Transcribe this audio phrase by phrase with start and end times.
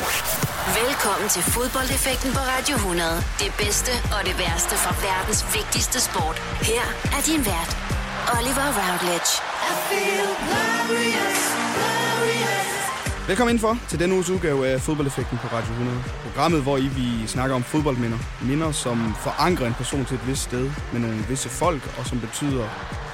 [0.00, 3.16] Velkommen til fodboldeffekten på Radio 100.
[3.44, 6.36] Det bedste og det værste fra verdens vigtigste sport.
[6.70, 6.84] Her
[7.16, 7.70] er din vært,
[8.36, 9.32] Oliver Routledge.
[13.26, 16.02] Velkommen indenfor til denne uges udgave af Fodboldeffekten på Radio 100.
[16.26, 18.18] Programmet, hvor I vi snakker om fodboldminder.
[18.42, 22.20] Minder, som forankrer en person til et vist sted med nogle visse folk, og som
[22.20, 22.66] betyder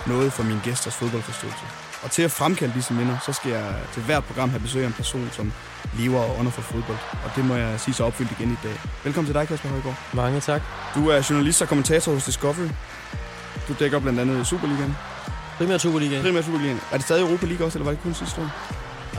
[0.07, 1.65] noget for mine gæsters fodboldforståelse.
[2.03, 4.87] Og til at fremkalde disse minder, så skal jeg til hvert program have besøg af
[4.87, 5.53] en person, som
[5.99, 6.99] lever og under for fodbold.
[7.25, 8.73] Og det må jeg sige så opfyldt igen i dag.
[9.05, 9.97] Velkommen til dig, Kasper Højgaard.
[10.13, 10.63] Mange tak.
[10.95, 12.69] Du er journalist og kommentator hos Discovery.
[13.69, 14.97] Du dækker blandt andet Superligaen.
[15.59, 16.23] Primært Superligaen.
[16.23, 16.81] Primært Superligaen.
[16.93, 18.51] Er det stadig Europa League også, eller var det kun sidste år?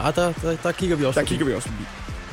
[0.04, 1.84] Ja, der, der, der kigger vi også Der kigger vi også forbi.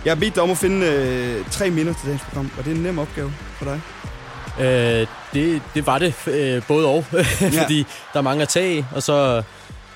[0.05, 2.51] Jeg har bedt dig om at finde øh, tre minder til dagens program.
[2.57, 3.81] Var det en nem opgave for dig?
[4.61, 7.05] Øh, det, det var det, øh, både og.
[7.61, 9.43] Fordi der er mange at tage og så,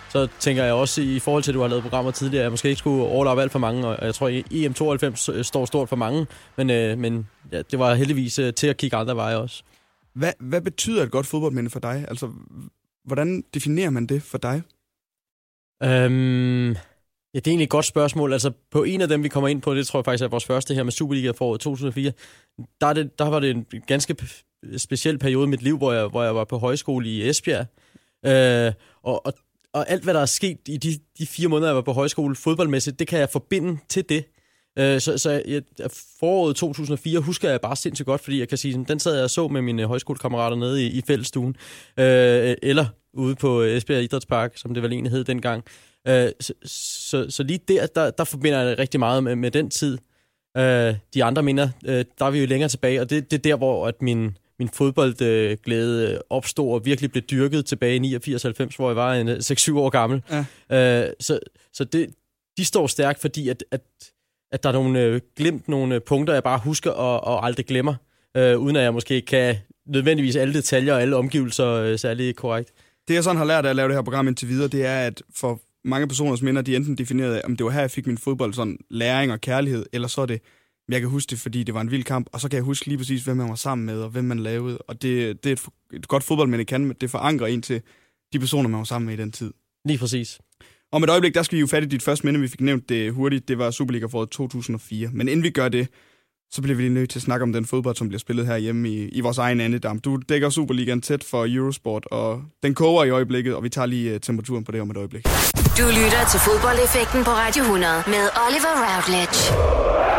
[0.09, 2.51] så tænker jeg også i forhold til, at du har lavet programmer tidligere, at jeg
[2.51, 5.97] måske ikke skulle overlappe alt for mange, og jeg tror, at EM92 står stort for
[5.97, 6.27] mange,
[6.57, 9.63] men, øh, men ja, det var heldigvis øh, til at kigge andre veje også.
[10.13, 12.05] Hvad, hvad betyder et godt fodboldminde for dig?
[12.09, 12.31] Altså,
[13.05, 14.63] hvordan definerer man det for dig?
[15.83, 16.75] Øhm, ja,
[17.35, 18.33] det er egentlig et godt spørgsmål.
[18.33, 20.45] Altså, på en af dem, vi kommer ind på, det tror jeg faktisk er vores
[20.45, 22.13] første her med Superliga for 2004,
[22.81, 24.17] der, er det, der var det en ganske
[24.77, 27.67] speciel periode i mit liv, hvor jeg, hvor jeg var på højskole i Esbjerg.
[28.27, 29.33] Øh, og, og,
[29.79, 32.37] og alt, hvad der er sket i de, de fire måneder, jeg var på højskole
[32.37, 34.25] fodboldmæssigt, det kan jeg forbinde til det.
[34.79, 35.63] Øh, så så jeg,
[36.21, 39.31] foråret 2004 husker jeg bare sindssygt godt, fordi jeg kan sige, den sad jeg og
[39.31, 41.57] så med mine øh, højskolekammerater nede i, i fællestuen,
[41.99, 45.65] øh, eller ude på øh, Esbjerg Idrætspark, som det vel egentlig hed dengang.
[46.09, 49.51] Øh, så, så, så lige der, der, der forbinder jeg det rigtig meget med, med
[49.51, 49.99] den tid.
[50.57, 53.43] Øh, de andre minder, øh, der er vi jo længere tilbage, og det, det er
[53.43, 58.89] der, hvor at min, min fodboldglæde opstod og virkelig blev dyrket tilbage i 89-90, hvor
[58.89, 60.23] jeg var en 6-7 år gammel.
[60.71, 61.07] Ja.
[61.07, 61.39] Øh, så
[61.73, 62.15] så det,
[62.57, 63.81] de står stærkt, fordi at, at,
[64.53, 67.95] at der er nogle øh, glemt nogle punkter, jeg bare husker og, og aldrig glemmer,
[68.37, 72.73] øh, uden at jeg måske kan nødvendigvis alle detaljer og alle omgivelser øh, særlig korrekt.
[73.09, 75.01] Det jeg sådan har lært af at lave det her program indtil videre, det er,
[75.01, 78.07] at for mange personers minder, de enten defineret af, om det var her, jeg fik
[78.07, 80.41] min fodbold, sådan læring og kærlighed, eller så er det,
[80.89, 82.87] jeg kan huske det, fordi det var en vild kamp, og så kan jeg huske
[82.87, 84.79] lige præcis, hvem man var sammen med, og hvem man lavede.
[84.79, 87.83] Og det, det er et, et godt fodboldminde kan, men det forankrer en til
[88.33, 89.53] de personer, man var sammen med i den tid.
[89.85, 90.39] Lige præcis.
[90.93, 92.89] Om et øjeblik, der skal vi jo fat i dit første minde, vi fik nævnt
[92.89, 93.49] det hurtigt.
[93.49, 95.11] Det var Superliga for 2004.
[95.13, 95.89] Men inden vi gør det,
[96.51, 98.57] så bliver vi lige nødt til at snakke om den fodbold, som bliver spillet her
[98.57, 99.99] hjemme i, i vores egen andedam.
[99.99, 104.15] Du dækker Superligaen tæt for Eurosport, og den koger i øjeblikket, og vi tager lige
[104.15, 105.25] uh, temperaturen på det om et øjeblik.
[105.79, 110.18] Du lytter til fodboldeffekten på Radio 100 med Oliver Routledge.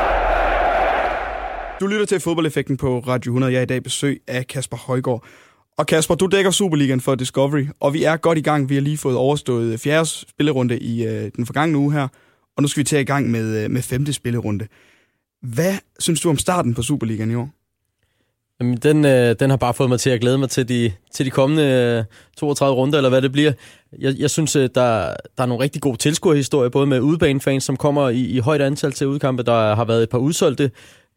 [1.79, 3.53] Du lytter til fodboldeffekten på Radio 100.
[3.53, 5.23] Jeg er i dag besøg af Kasper Højgaard.
[5.77, 8.69] Og Kasper, du dækker Superligaen for Discovery, og vi er godt i gang.
[8.69, 12.07] Vi har lige fået overstået fjerde spillerunde i øh, den forgangne uge her,
[12.57, 14.67] og nu skal vi tage i gang med, øh, med femte spillerunde.
[15.41, 17.49] Hvad synes du om starten på Superligaen i år?
[18.59, 21.25] Jamen, den, øh, den har bare fået mig til at glæde mig til de, til
[21.25, 22.03] de kommende øh,
[22.37, 23.53] 32 runder, eller hvad det bliver.
[23.99, 27.77] Jeg, jeg synes, øh, der, der er nogle rigtig gode tilskuerhistorier, både med udebanefans, som
[27.77, 29.43] kommer i, i højt antal til udkampe.
[29.43, 30.71] Der har været et par udsolgte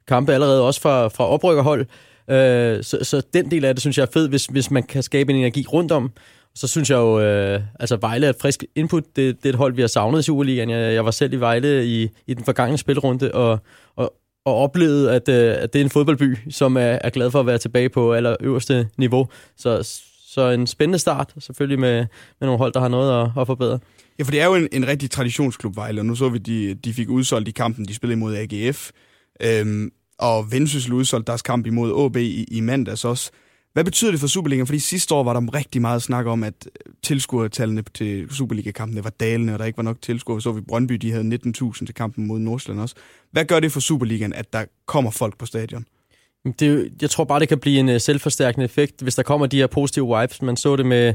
[0.09, 1.87] kampe allerede, også fra, fra oprykkerhold.
[2.31, 5.03] Øh, så, så den del af det, synes jeg er fed, hvis, hvis man kan
[5.03, 6.13] skabe en energi rundt om.
[6.55, 9.05] Så synes jeg jo, øh, altså Vejle er et frisk input.
[9.17, 10.71] Det, det er et hold, vi har savnet i Superligaen.
[10.71, 13.59] Jeg, jeg var selv i Vejle i, i den forgangne spilrunde, og,
[13.97, 14.15] og,
[14.45, 17.47] og oplevede, at, øh, at det er en fodboldby, som er, er glad for at
[17.47, 19.29] være tilbage på allerøverste niveau.
[19.57, 21.97] Så, så en spændende start, selvfølgelig med,
[22.41, 23.79] med nogle hold, der har noget at, at forbedre.
[24.19, 26.75] Ja, for det er jo en, en rigtig traditionsklub, Vejle, og nu så vi, de,
[26.75, 28.91] de fik udsolgt i kampen, de spillede imod AGF,
[29.41, 33.31] øhm, og Vendsyssel udsolgte deres kamp imod AB i, i mandags også.
[33.73, 34.67] Hvad betyder det for Superligaen?
[34.67, 39.11] Fordi sidste år var der rigtig meget snak om, at øh, tilskuertallene til Superliga-kampene var
[39.11, 40.41] dalende, og der ikke var nok tilskuere.
[40.41, 42.95] Så vi Brøndby, de havde 19.000 til kampen mod Nordsjælland også.
[43.31, 45.85] Hvad gør det for Superligaen, at der kommer folk på stadion?
[46.59, 49.57] Det, jeg tror bare, det kan blive en øh, selvforstærkende effekt, hvis der kommer de
[49.57, 50.43] her positive vibes.
[50.43, 51.15] Man så det med,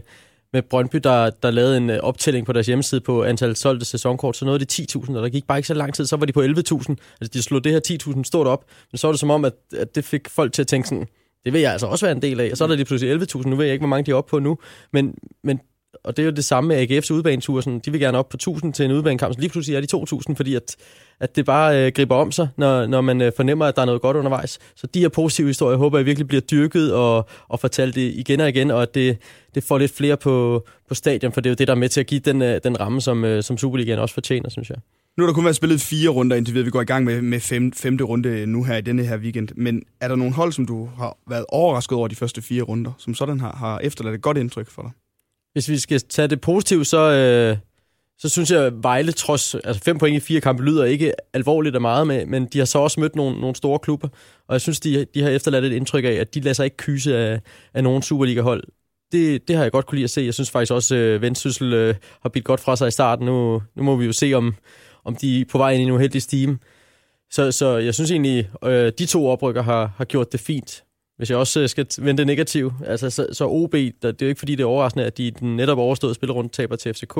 [0.53, 4.37] med Brøndby, der, der lavede en øh, optælling på deres hjemmeside på antal solgte sæsonkort,
[4.37, 6.33] så nåede de 10.000, og der gik bare ikke så lang tid, så var de
[6.33, 6.45] på 11.000.
[6.47, 7.79] Altså, de slog det her
[8.15, 10.61] 10.000 stort op, men så var det som om, at, at det fik folk til
[10.61, 11.07] at tænke sådan,
[11.45, 12.51] det vil jeg altså også være en del af.
[12.51, 14.15] Og så er der lige pludselig 11.000, nu ved jeg ikke, hvor mange de er
[14.15, 14.57] oppe på nu,
[14.93, 15.59] men, men
[16.07, 18.37] og det er jo det samme med AGF's udbanetur, sådan, de vil gerne op på
[18.37, 20.75] 1000 til en udbanekamp, så lige pludselig er de 2000, fordi at,
[21.19, 23.85] at det bare øh, griber om sig, når, når man øh, fornemmer, at der er
[23.85, 24.59] noget godt undervejs.
[24.75, 28.39] Så de her positive historier, håber jeg virkelig bliver dyrket og, og fortalt det igen
[28.39, 29.17] og igen, og at det,
[29.55, 31.89] det får lidt flere på, på stadion, for det er jo det, der er med
[31.89, 34.77] til at give den, øh, den ramme, som, øh, som Superligaen også fortjener, synes jeg.
[35.17, 36.65] Nu har der kun været spillet fire runder indtil videre.
[36.65, 39.49] Vi går i gang med, med fem, femte runde nu her i denne her weekend.
[39.55, 42.91] Men er der nogle hold, som du har været overrasket over de første fire runder,
[42.97, 44.91] som sådan har, har efterladt et godt indtryk for dig?
[45.57, 47.57] Hvis vi skal tage det positivt, så, øh,
[48.17, 51.75] så synes jeg, at Vejle trods altså fem point i fire kampe lyder ikke alvorligt
[51.75, 54.07] og meget med, men de har så også mødt nogle, nogle store klubber,
[54.47, 56.77] og jeg synes, de, de har efterladt et indtryk af, at de lader sig ikke
[56.77, 57.41] kyse af,
[57.73, 58.63] af nogen Superliga-hold.
[59.11, 60.21] Det, det har jeg godt kunne lide at se.
[60.21, 63.25] Jeg synes faktisk også, at øh, Vendsyssel øh, har bidt godt fra sig i starten.
[63.25, 64.55] Nu, nu må vi jo se, om,
[65.05, 66.59] om de er på vej ind i en uheldig stime.
[67.31, 70.83] Så, så jeg synes egentlig, øh, de to oprykker har, har gjort det fint.
[71.17, 74.27] Hvis jeg også øh, skal vente negativ, altså så, så OB, der, det er jo
[74.27, 77.17] ikke fordi, det er overraskende, at de den netop overståede spillerunde taber til FCK,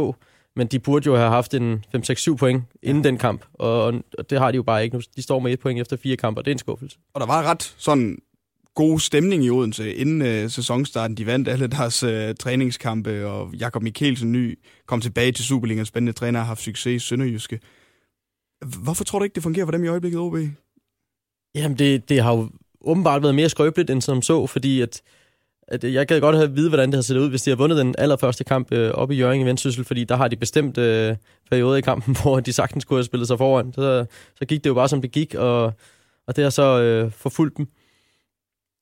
[0.56, 4.40] men de burde jo have haft en 5-6-7 point inden den kamp, og, og det
[4.40, 5.02] har de jo bare ikke nu.
[5.16, 6.98] De står med et point efter fire kampe, og det er en skuffelse.
[7.14, 8.18] Og der var ret sådan
[8.76, 11.18] god stemning i Odense inden øh, sæsonstarten.
[11.18, 15.86] De vandt alle deres øh, træningskampe, og Jakob Mikkelsen ny kom tilbage til Superligaen.
[15.86, 17.60] Spændende træner har haft succes i Sønderjyske.
[18.84, 20.36] Hvorfor tror du ikke, det fungerer for dem i øjeblikket, OB?
[21.56, 22.50] Jamen, det, det har jo
[22.82, 25.02] åbenbart været mere skrøbeligt end som så, fordi at,
[25.68, 27.78] at jeg gad godt have vide, hvordan det har set ud, hvis de har vundet
[27.78, 31.16] den allerførste kamp øh, op i Jørgen i Vendsyssel, fordi der har de bestemt øh,
[31.50, 33.74] perioder i kampen, hvor de sagtens skulle have spillet sig foran.
[33.74, 35.74] Så, så gik det jo bare, som det gik, og,
[36.28, 37.68] og det har så øh, forfulgt dem.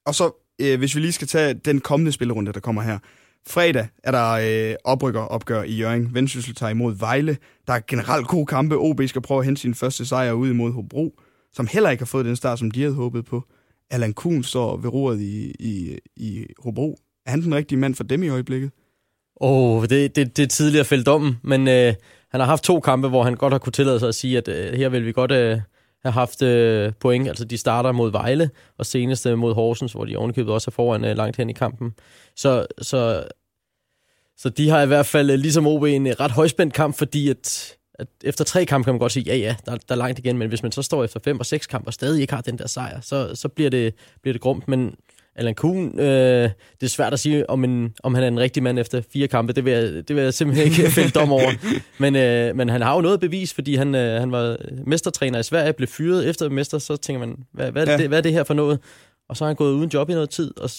[0.05, 0.31] Og så,
[0.61, 2.99] øh, hvis vi lige skal tage den kommende spillerunde, der kommer her.
[3.47, 6.13] Fredag er der øh, oprykker opgør i Jørgen.
[6.13, 7.37] Vendsyssel tager imod Vejle.
[7.67, 8.77] Der er generelt gode kampe.
[8.77, 11.19] OB skal prøve at hente sin første sejr ud imod Hobro,
[11.53, 13.43] som heller ikke har fået den start, som de havde håbet på.
[13.91, 16.97] Allan Kuhn står ved roret i, i, i Hobro.
[17.25, 18.71] Er han den rigtige mand for dem i øjeblikket?
[19.41, 21.93] Åh, oh, det, det, det er tidligere fældt om, men øh,
[22.31, 24.47] han har haft to kampe, hvor han godt har kunne tillade sig at sige, at
[24.47, 25.59] øh, her vil vi godt øh,
[26.03, 27.27] have haft øh, point.
[27.27, 30.71] Altså, de starter mod Vejle, og senest øh, mod Horsens, hvor de ovenikøbet også er
[30.71, 31.93] foran øh, langt hen i kampen.
[32.35, 33.27] Så, så,
[34.37, 37.75] så de har i hvert fald, øh, ligesom OB, en ret højspændt kamp, fordi at
[37.99, 40.37] at efter tre kampe kan man godt sige, ja ja, der, der er langt igen,
[40.37, 42.57] men hvis man så står efter fem og seks kampe og stadig ikke har den
[42.57, 44.67] der sejr, så, så bliver, det, bliver det grumt.
[44.67, 44.95] Men
[45.35, 46.49] Alan Kuhn, øh,
[46.79, 49.27] det er svært at sige, om, en, om han er en rigtig mand efter fire
[49.27, 49.53] kampe.
[49.53, 51.51] Det vil jeg, det vil jeg simpelthen ikke fælde dom over.
[51.99, 55.43] Men, øh, men han har jo noget bevis, fordi han, øh, han var mestertræner i
[55.43, 58.33] Sverige, blev fyret efter mester, så tænker man, hvad, hvad, er det, hvad er det
[58.33, 58.79] her for noget?
[59.29, 60.69] Og så har han gået uden job i noget tid, og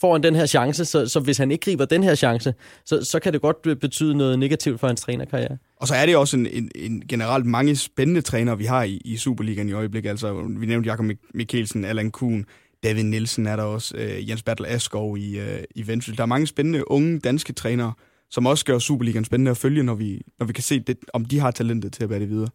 [0.00, 2.54] får han den her chance, så, så hvis han ikke griber den her chance,
[2.84, 5.56] så, så kan det godt betyde noget negativt for hans trænerkarriere.
[5.80, 9.00] Og så er det også en, en, en generelt mange spændende trænere, vi har i,
[9.04, 10.10] i Superligaen i øjeblikket.
[10.10, 12.44] Altså, vi nævnte Jakob Mikkelsen, Allan Kuhn,
[12.82, 16.16] David Nielsen er der også, øh, Jens Bertel Askov i, øh, i Vendsyssel.
[16.16, 17.92] Der er mange spændende unge danske trænere,
[18.30, 21.24] som også gør Superligaen spændende at følge, når vi, når vi kan se, det, om
[21.24, 22.48] de har talentet til at bære det videre.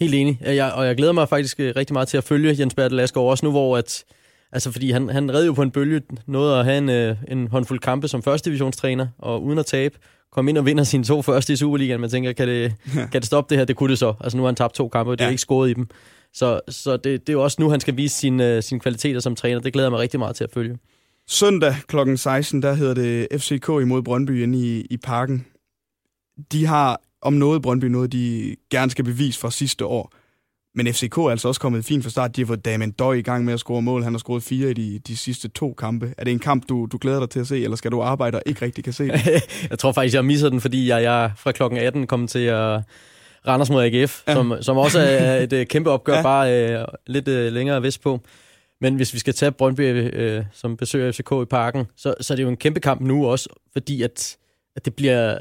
[0.00, 2.74] Helt enig, jeg, og jeg glæder mig faktisk øh, rigtig meget til at følge Jens
[2.74, 4.04] Bertel Askov, også nu hvor at,
[4.52, 7.48] Altså, fordi han, han redde jo på en bølge, noget at have en, øh, en
[7.48, 9.98] håndfuld kampe som første divisionstræner, og uden at tabe,
[10.32, 12.00] kom ind og vinder sine to første i Superligaen.
[12.00, 13.64] Man tænker, kan det, kan det stoppe det her?
[13.64, 14.14] Det kunne det så.
[14.20, 15.88] Altså, nu har han tabt to kampe, og det er ikke skåret i dem.
[16.32, 19.20] Så, så det, det er jo også nu, han skal vise sine, øh, sine kvaliteter
[19.20, 19.60] som træner.
[19.60, 20.78] Det glæder jeg mig rigtig meget til at følge.
[21.28, 21.96] Søndag kl.
[22.16, 25.46] 16, der hedder det FCK imod Brøndby inde i, i parken.
[26.52, 30.12] De har om noget Brøndby noget, de gerne skal bevise fra sidste år.
[30.74, 32.36] Men FCK er altså også kommet fint fra start.
[32.36, 34.02] De har fået Damien Døj i gang med at score mål.
[34.02, 36.14] Han har scoret fire i de, de sidste to kampe.
[36.18, 38.36] Er det en kamp, du, du glæder dig til at se, eller skal du arbejde
[38.36, 39.42] og ikke rigtig kan se det?
[39.70, 42.80] jeg tror faktisk, jeg misser den, fordi jeg, jeg fra klokken 18 kom til at
[43.46, 44.34] Randers mod AGF, ja.
[44.34, 46.22] som, som også er et øh, kæmpe opgør, ja.
[46.22, 48.20] bare uh, lidt uh, længere vest på.
[48.80, 52.36] Men hvis vi skal tage Brøndby uh, som besøger FCK i parken, så, så er
[52.36, 54.36] det jo en kæmpe kamp nu også, fordi at,
[54.76, 55.38] at det bliver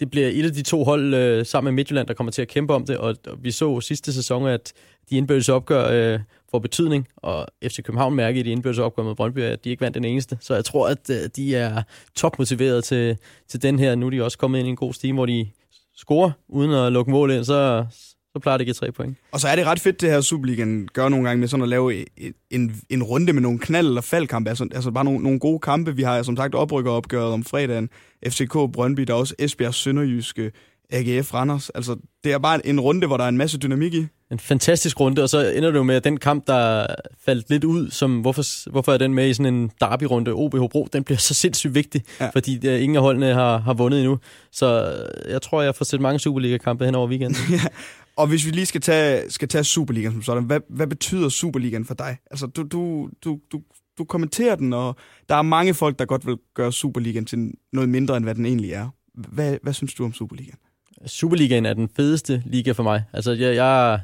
[0.00, 2.48] det bliver et af de to hold øh, sammen med Midtjylland, der kommer til at
[2.48, 4.72] kæmpe om det, og, og vi så sidste sæson, at
[5.10, 6.20] de indbyrdes opgør øh,
[6.50, 9.80] får betydning, og FC København mærker i de indbyrdes opgør med Brøndby, at de ikke
[9.80, 10.38] vandt den eneste.
[10.40, 11.82] Så jeg tror, at øh, de er
[12.16, 13.16] topmotiveret til,
[13.48, 13.94] til den her.
[13.94, 15.48] Nu er de også kommet ind i en god stime, hvor de
[15.96, 17.86] scorer uden at lukke mål ind, så,
[18.32, 19.18] så plejer det at give tre point.
[19.32, 21.68] Og så er det ret fedt, det her Superligaen gør nogle gange med sådan at
[21.68, 24.50] lave en, en, en runde med nogle knald- eller faldkampe.
[24.50, 25.96] Altså, altså bare nogle, nogle gode kampe.
[25.96, 27.88] Vi har som sagt oprykker opgøret om fredagen.
[28.28, 30.52] FCK, Brøndby, der er også Esbjerg, Sønderjyske,
[30.92, 31.70] AGF, Randers.
[31.70, 34.06] Altså, det er bare en runde, hvor der er en masse dynamik i.
[34.32, 36.86] En fantastisk runde, og så ender det jo med, at den kamp, der
[37.24, 40.88] faldt lidt ud, som hvorfor, hvorfor er den med i sådan en derby-runde, OB Hobro,
[40.92, 42.28] den bliver så sindssygt vigtig, ja.
[42.28, 44.18] fordi der, ingen af holdene har, har vundet endnu.
[44.52, 44.96] Så
[45.28, 47.36] jeg tror, jeg får set mange Superliga-kampe hen over weekenden.
[47.50, 47.60] ja.
[48.20, 51.84] Og hvis vi lige skal tage, skal tage Superligaen som sådan, hvad, hvad betyder Superligaen
[51.84, 52.16] for dig?
[52.30, 53.62] Altså, du, du, du, du,
[53.98, 54.96] du kommenterer den, og
[55.28, 58.46] der er mange folk, der godt vil gøre Superligaen til noget mindre, end hvad den
[58.46, 58.88] egentlig er.
[59.14, 60.58] Hvad, hvad synes du om Superligaen?
[61.06, 63.02] Superligaen er den fedeste liga for mig.
[63.12, 64.00] Altså, jeg, jeg,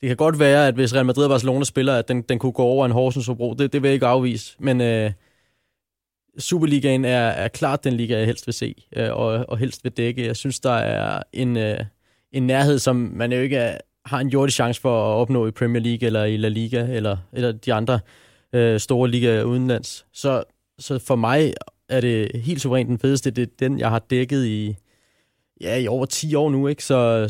[0.00, 2.52] det kan godt være, at hvis Real Madrid og Barcelona spiller, at den, den kunne
[2.52, 3.54] gå over en Horsens Hobro.
[3.54, 4.56] Det, det vil jeg ikke afvise.
[4.58, 5.12] Men øh,
[6.38, 9.92] Superligaen er, er klart den liga, jeg helst vil se, øh, og, og helst vil
[9.92, 10.26] dække.
[10.26, 11.56] Jeg synes, der er en...
[11.56, 11.84] Øh,
[12.32, 15.50] en nærhed, som man jo ikke er, har en jordig chance for at opnå i
[15.50, 18.00] Premier League eller i La Liga eller, eller de andre
[18.52, 20.06] øh, store ligaer udenlands.
[20.12, 20.44] Så,
[20.78, 21.54] så for mig
[21.88, 23.30] er det helt suverænt den fedeste.
[23.30, 24.76] Det er den, jeg har dækket i,
[25.60, 26.84] ja, i over 10 år nu, ikke?
[26.84, 27.28] Så,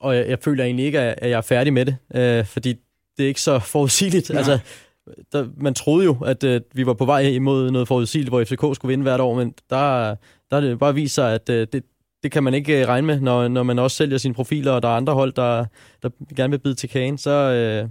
[0.00, 2.74] og jeg, jeg føler egentlig ikke, at jeg er færdig med det, øh, fordi
[3.16, 4.30] det er ikke så forudsigeligt.
[4.30, 4.38] Nej.
[4.38, 4.58] Altså,
[5.32, 8.76] der, man troede jo, at øh, vi var på vej imod noget forudsigeligt, hvor FCK
[8.76, 10.14] skulle vinde hvert år, men der,
[10.50, 11.84] der er det bare vist sig, at øh, det,
[12.22, 14.82] det kan man ikke øh, regne med, når, når man også sælger sine profiler, og
[14.82, 15.64] der er andre hold, der,
[16.02, 17.18] der gerne vil bide til kagen.
[17.18, 17.88] Så, øh,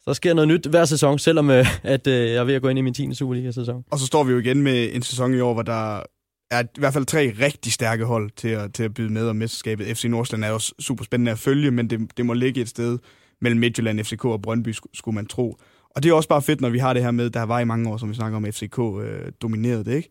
[0.00, 2.68] så sker noget nyt hver sæson, selvom øh, at, øh, jeg er ved at gå
[2.68, 3.14] ind i min 10.
[3.14, 3.84] Superliga-sæson.
[3.90, 6.02] Og så står vi jo igen med en sæson i år, hvor der
[6.50, 9.36] er i hvert fald tre rigtig stærke hold til at, til at byde med om
[9.36, 9.96] mesterskabet.
[9.96, 12.98] FC Nordsjælland er også super spændende at følge, men det, det må ligge et sted
[13.40, 15.56] mellem Midtjylland, FCK og Brøndby, skulle man tro.
[15.90, 17.64] Og det er også bare fedt, når vi har det her med, der var i
[17.64, 20.10] mange år, som vi snakker om, FCK øh, dominerede det, ikke?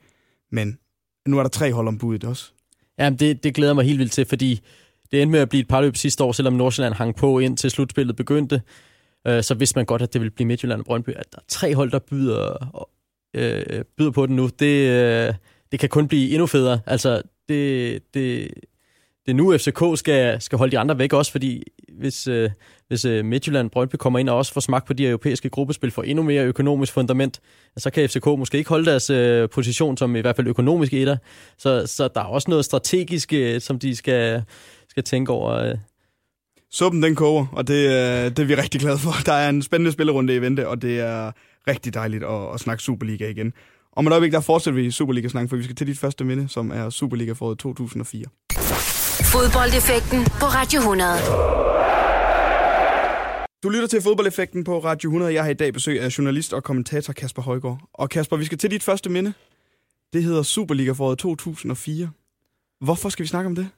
[0.52, 0.78] Men
[1.28, 2.54] nu er der tre hold om budet også.
[3.00, 4.62] Ja, det, det glæder mig helt vildt til, fordi
[5.12, 7.58] det endte med at blive et par løb sidste år, selvom Nordsjælland hang på ind
[7.58, 8.62] til slutspillet begyndte.
[9.28, 11.10] Øh, så vidste man godt, at det ville blive Midtjylland og Brøndby.
[11.10, 12.68] At der er tre hold, der byder,
[13.34, 15.34] øh, øh byder på den nu, det, øh,
[15.72, 16.80] det kan kun blive endnu federe.
[16.86, 18.52] Altså, det, det,
[19.26, 21.64] det er nu, FCK skal, skal holde de andre væk også, fordi
[21.94, 22.50] hvis, øh,
[22.88, 26.04] hvis øh, Midtjylland Brøndby kommer ind og også får smagt på de europæiske gruppespil for
[26.04, 27.40] endnu mere økonomisk fundament,
[27.78, 31.18] så kan FCK måske ikke holde deres øh, position som i hvert fald økonomisk etter.
[31.58, 34.44] Så, så der er også noget strategisk, øh, som de skal,
[34.90, 35.52] skal tænke over.
[35.52, 35.76] Øh.
[36.72, 39.12] Suppen den koger, og det, øh, det er vi rigtig glade for.
[39.26, 41.32] Der er en spændende spillerunde i vente, og det er
[41.68, 43.54] rigtig dejligt at, at snakke Superliga igen.
[43.96, 46.72] Om et øjeblik, der fortsætter vi Superliga-snak, for vi skal til dit første minde, som
[46.72, 48.24] er Superliga for 2004.
[49.34, 52.07] Fodboldeffekten på Radio 100.
[53.64, 55.34] Du lytter til fodboldeffekten på Radio 100.
[55.34, 57.80] Jeg har i dag besøg af journalist og kommentator Kasper Højgaard.
[57.94, 59.34] Og Kasper, vi skal til dit første minde.
[60.14, 62.10] Det hedder Superliga foråret 2004.
[62.82, 63.70] Hvorfor skal vi snakke om det?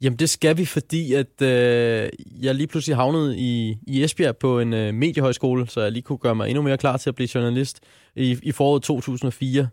[0.00, 2.08] Jamen det skal vi, fordi at øh,
[2.42, 6.18] jeg lige pludselig havnede i, i Esbjerg på en øh, mediehøjskole, så jeg lige kunne
[6.18, 7.80] gøre mig endnu mere klar til at blive journalist
[8.16, 9.68] i, i foråret 2004.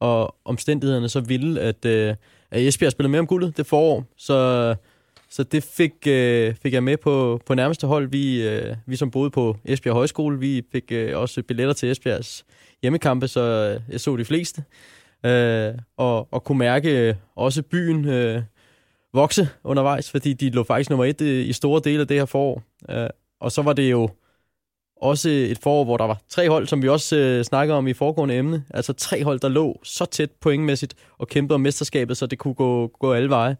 [0.00, 2.14] Og omstændighederne så ville, at, øh,
[2.50, 4.74] at Esbjerg spillede med om guldet det forår, så,
[5.30, 8.08] så det fik, øh, fik jeg med på, på nærmeste hold.
[8.08, 12.44] Vi, øh, vi som boede på Esbjerg Højskole, vi fik øh, også billetter til Esbjergs
[12.82, 14.64] hjemmekampe, så øh, jeg så de fleste.
[15.24, 18.04] Øh, og, og kunne mærke øh, også byen...
[18.04, 18.42] Øh,
[19.12, 22.24] vokse undervejs, fordi de lå faktisk nummer et øh, i store dele af det her
[22.24, 22.62] forår.
[22.90, 23.08] Øh,
[23.40, 24.08] og så var det jo
[24.96, 27.92] også et forår, hvor der var tre hold, som vi også øh, snakker om i
[27.92, 28.64] foregående emne.
[28.70, 32.54] Altså tre hold, der lå så tæt pointmæssigt og kæmpede om mesterskabet, så det kunne
[32.54, 33.56] gå, gå alle veje.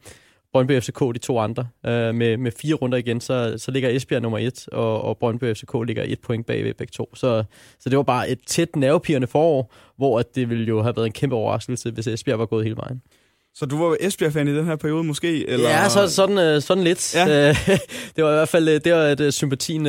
[0.52, 1.68] Brøndby FCK, de to andre.
[1.86, 5.54] Øh, med, med fire runder igen, så, så ligger Esbjerg nummer et, og, og Brøndby
[5.54, 7.14] FCK ligger et point bagved begge to.
[7.14, 7.44] Så,
[7.80, 11.06] så det var bare et tæt nervepirrende forår, hvor at det ville jo have været
[11.06, 13.02] en kæmpe overraskelse, hvis Esbjerg var gået hele vejen.
[13.54, 15.48] Så du var Esbjerg-fan i den her periode måske?
[15.48, 15.68] Eller?
[15.68, 17.14] Ja, så, sådan, øh, sådan lidt.
[17.14, 17.48] Ja.
[17.48, 17.54] Øh,
[18.16, 19.86] det var i hvert fald øh, det var, at sympatien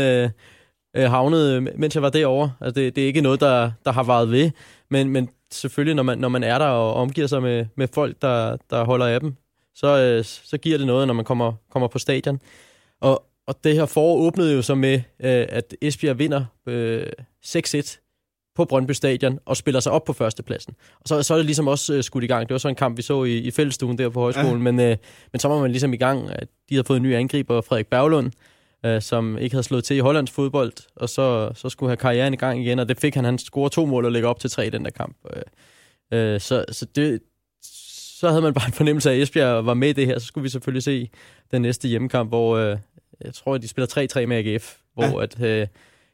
[0.96, 2.52] havnede, mens jeg var derovre.
[2.62, 4.52] Altså, det, det er ikke noget, der, der har varet ved.
[4.90, 8.22] Men, men selvfølgelig, når man, når man er der og omgiver sig med, med folk,
[8.22, 9.36] der, der holder af dem,
[9.76, 12.42] så, så giver det noget, når man kommer, kommer på stadion.
[13.02, 17.08] Og, og det her forår åbnede jo så med, at Esbjerg vinder øh,
[17.46, 17.98] 6-1
[18.56, 20.76] på Brøndby Stadion og spiller sig op på førstepladsen.
[21.00, 22.50] Og så, så er det ligesom også skudt i gang.
[22.50, 24.72] Det var så en kamp, vi så i, i fællestuen der på højskolen, ja.
[24.72, 24.76] men,
[25.32, 26.30] men så var man ligesom i gang.
[26.30, 28.32] At de havde fået en ny angriber, Frederik Berglund,
[29.02, 32.38] som ikke havde slået til i Hollands fodbold, og så, så skulle have karrieren i
[32.38, 33.26] gang igen, og det fik han.
[33.26, 35.18] Han score to mål og lægge op til tre i den der kamp.
[35.26, 37.20] Uh, så, så det,
[38.22, 40.20] så havde man bare en fornemmelse af, at Esbjerg var med i det her.
[40.20, 41.10] Så skulle vi selvfølgelig se
[41.52, 42.78] den næste hjemmekamp, hvor uh,
[43.26, 45.24] jeg tror, at de spiller 3-3 med AGF, hvor ja.
[45.24, 45.64] at...
[45.64, 45.68] Uh,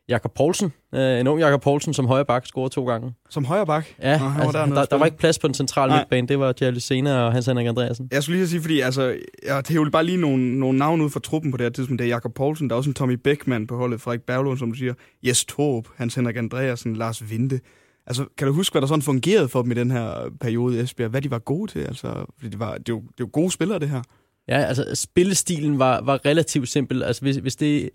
[0.09, 3.13] Jakob Poulsen, øh, en ung Jakob Poulsen, som højre bak scorede to gange.
[3.29, 3.85] Som højre bak?
[4.01, 5.99] Ja, Nå, altså, der, der, var ikke plads på den centrale Nej.
[5.99, 6.27] midtbane.
[6.27, 8.09] Det var Jerry Sena og Hans Henrik Andreasen.
[8.11, 11.19] Jeg skulle lige sige, fordi altså, er jo bare lige nogle, nogle navne ud fra
[11.19, 11.99] truppen på det her tidspunkt.
[11.99, 14.71] Det er Jakob Poulsen, der er også en Tommy Beckmann på holdet, Frederik Berglund, som
[14.71, 17.59] du siger, Jes Torp, Hans Henrik Andreasen, Lars Vinde.
[18.07, 20.79] Altså, kan du huske, hvad der sådan fungerede for dem i den her periode i
[20.79, 21.09] Esbjerg?
[21.09, 21.79] Hvad de var gode til?
[21.79, 24.01] Altså, det, var, det, er jo, det er jo gode spillere, det her.
[24.47, 27.03] Ja, altså, spillestilen var, var relativt simpel.
[27.03, 27.89] Altså, hvis, hvis det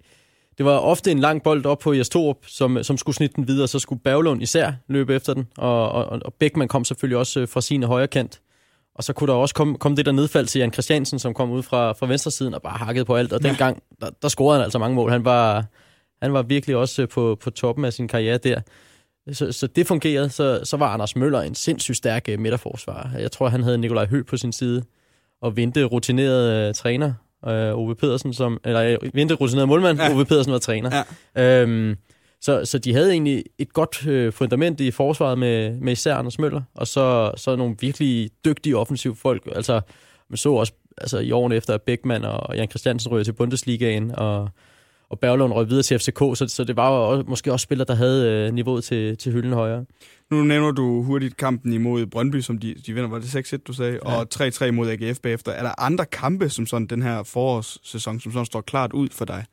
[0.59, 3.69] det var ofte en lang bold op på Jastorup, som, som skulle snitte den videre,
[3.69, 7.49] så skulle Berglund især løbe efter den, og, og, og Bækman kom selvfølgelig også øh,
[7.49, 8.41] fra sin højre kant.
[8.95, 11.51] Og så kunne der også komme, komme det der nedfald til Jan Christiansen, som kom
[11.51, 13.33] ud fra, fra venstre siden og bare hakkede på alt.
[13.33, 13.49] Og ja.
[13.49, 15.11] dengang, der, der scorede han altså mange mål.
[15.11, 15.65] Han var,
[16.23, 18.61] han var virkelig også øh, på, på toppen af sin karriere der.
[19.33, 20.31] Så, så det fungerede.
[20.31, 23.11] Så, så var Anders Møller en sindssygt stærk øh, midterforsvar.
[23.19, 24.83] Jeg tror, han havde Nikolaj Hø på sin side
[25.41, 27.13] og vente rutineret uh, træner
[27.49, 30.15] øh, Ove Pedersen, som, eller øh, vente rutineret målmand, ja.
[30.15, 31.05] Ove Pedersen var træner.
[31.37, 31.63] Ja.
[31.63, 31.97] Øhm,
[32.41, 36.39] så, så de havde egentlig et godt øh, fundament i forsvaret med, med især Anders
[36.39, 39.49] Møller, og så, så nogle virkelig dygtige offensive folk.
[39.55, 39.81] Altså,
[40.31, 44.15] man så også altså, i årene efter, at Beckmann og Jan Christiansen røg til Bundesligaen,
[44.15, 44.49] og,
[45.13, 47.87] og Berglund røg videre til FCK, så, så det var jo også, måske også spillere,
[47.87, 49.85] der havde øh, niveauet til, til hylden højere.
[50.31, 53.73] Nu nævner du hurtigt kampen imod Brøndby, som de, de vinder, var det 6-1, du
[53.73, 54.19] sagde, ja.
[54.19, 55.53] og 3-3 mod AGF bagefter.
[55.53, 59.25] Er der andre kampe, som sådan den her forårssæson, som sådan står klart ud for
[59.25, 59.45] dig?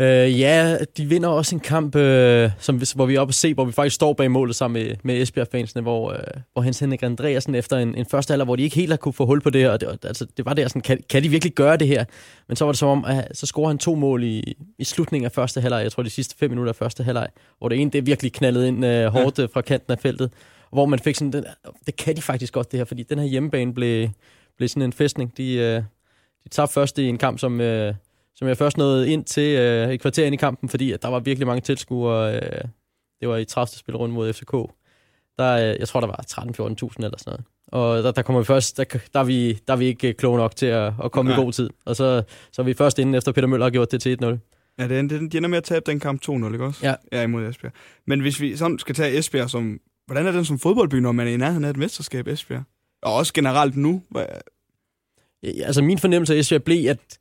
[0.00, 3.54] Øh, ja, de vinder også en kamp, øh, som, hvor vi er oppe og se,
[3.54, 6.18] hvor vi faktisk står bag målet sammen med, med Esbjerg-fansene, hvor, øh,
[6.52, 9.12] hvor Hans Henrik Andreasen efter en, en første alder, hvor de ikke helt har kunne
[9.12, 11.52] få hul på det, og det, altså, det var der sådan, kan, kan de virkelig
[11.54, 12.04] gøre det her?
[12.48, 15.24] Men så var det som om, at så scorer han to mål i, i slutningen
[15.24, 17.90] af første halvleg, jeg tror de sidste fem minutter af første halvleg, hvor det ene
[17.90, 19.44] det virkelig knaldede ind øh, hårdt ja.
[19.44, 20.30] fra kanten af feltet,
[20.72, 21.44] hvor man fik sådan, den,
[21.86, 24.08] det kan de faktisk godt det her, fordi den her hjemmebane blev,
[24.56, 25.36] blev sådan en festning.
[25.36, 25.82] De, øh,
[26.44, 27.60] de tabte først i en kamp, som...
[27.60, 27.94] Øh,
[28.34, 31.08] som jeg først nåede ind til øh, et kvarter ind i kampen, fordi at der
[31.08, 32.34] var virkelig mange tilskuere.
[32.34, 32.60] Øh,
[33.20, 33.78] det var i 30.
[33.78, 34.52] spilrunde mod FCK.
[35.38, 37.44] Der, øh, jeg tror, der var 13-14.000 eller sådan noget.
[37.72, 40.36] Og der, der kommer vi først, der, der, er vi, der er vi ikke kloge
[40.36, 41.38] nok til at, at komme ja.
[41.38, 41.70] i god tid.
[41.84, 42.22] Og så,
[42.52, 44.26] så er vi først inden efter Peter Møller har gjort det til 1-0.
[44.78, 46.86] Ja, det, det, de ender med at tabe den kamp 2-0, ikke også?
[46.86, 46.94] Ja.
[47.12, 47.72] Ja, imod Esbjerg.
[48.06, 49.80] Men hvis vi sådan skal tage Esbjerg som...
[50.06, 52.62] Hvordan er den som fodboldby, når man er i nærheden af et mesterskab, Esbjerg?
[53.02, 54.02] Og også generelt nu?
[54.10, 54.24] Hvad...
[55.42, 57.18] Ja, altså min fornemmelse af Esbjerg blev, at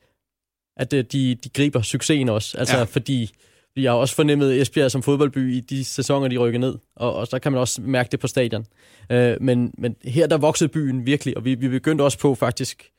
[0.81, 2.57] at øh, de, de griber succesen også.
[2.57, 2.83] Altså, ja.
[2.83, 3.31] fordi
[3.75, 7.27] vi har også fornemmet Esbjerg som fodboldby i de sæsoner, de rykker ned, og, og
[7.27, 8.65] så kan man også mærke det på stadion.
[9.09, 12.91] Øh, men, men her der voksede byen virkelig, og vi, vi begyndte også på faktisk,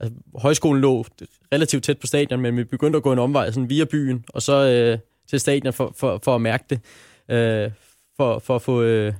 [0.00, 1.04] altså, højskolen lå
[1.52, 4.42] relativt tæt på stadion, men vi begyndte at gå en omvej sådan via byen, og
[4.42, 4.98] så øh,
[5.30, 6.80] til stadion for, for, for at mærke det,
[7.28, 7.70] øh,
[8.16, 9.12] for, for at få, øh,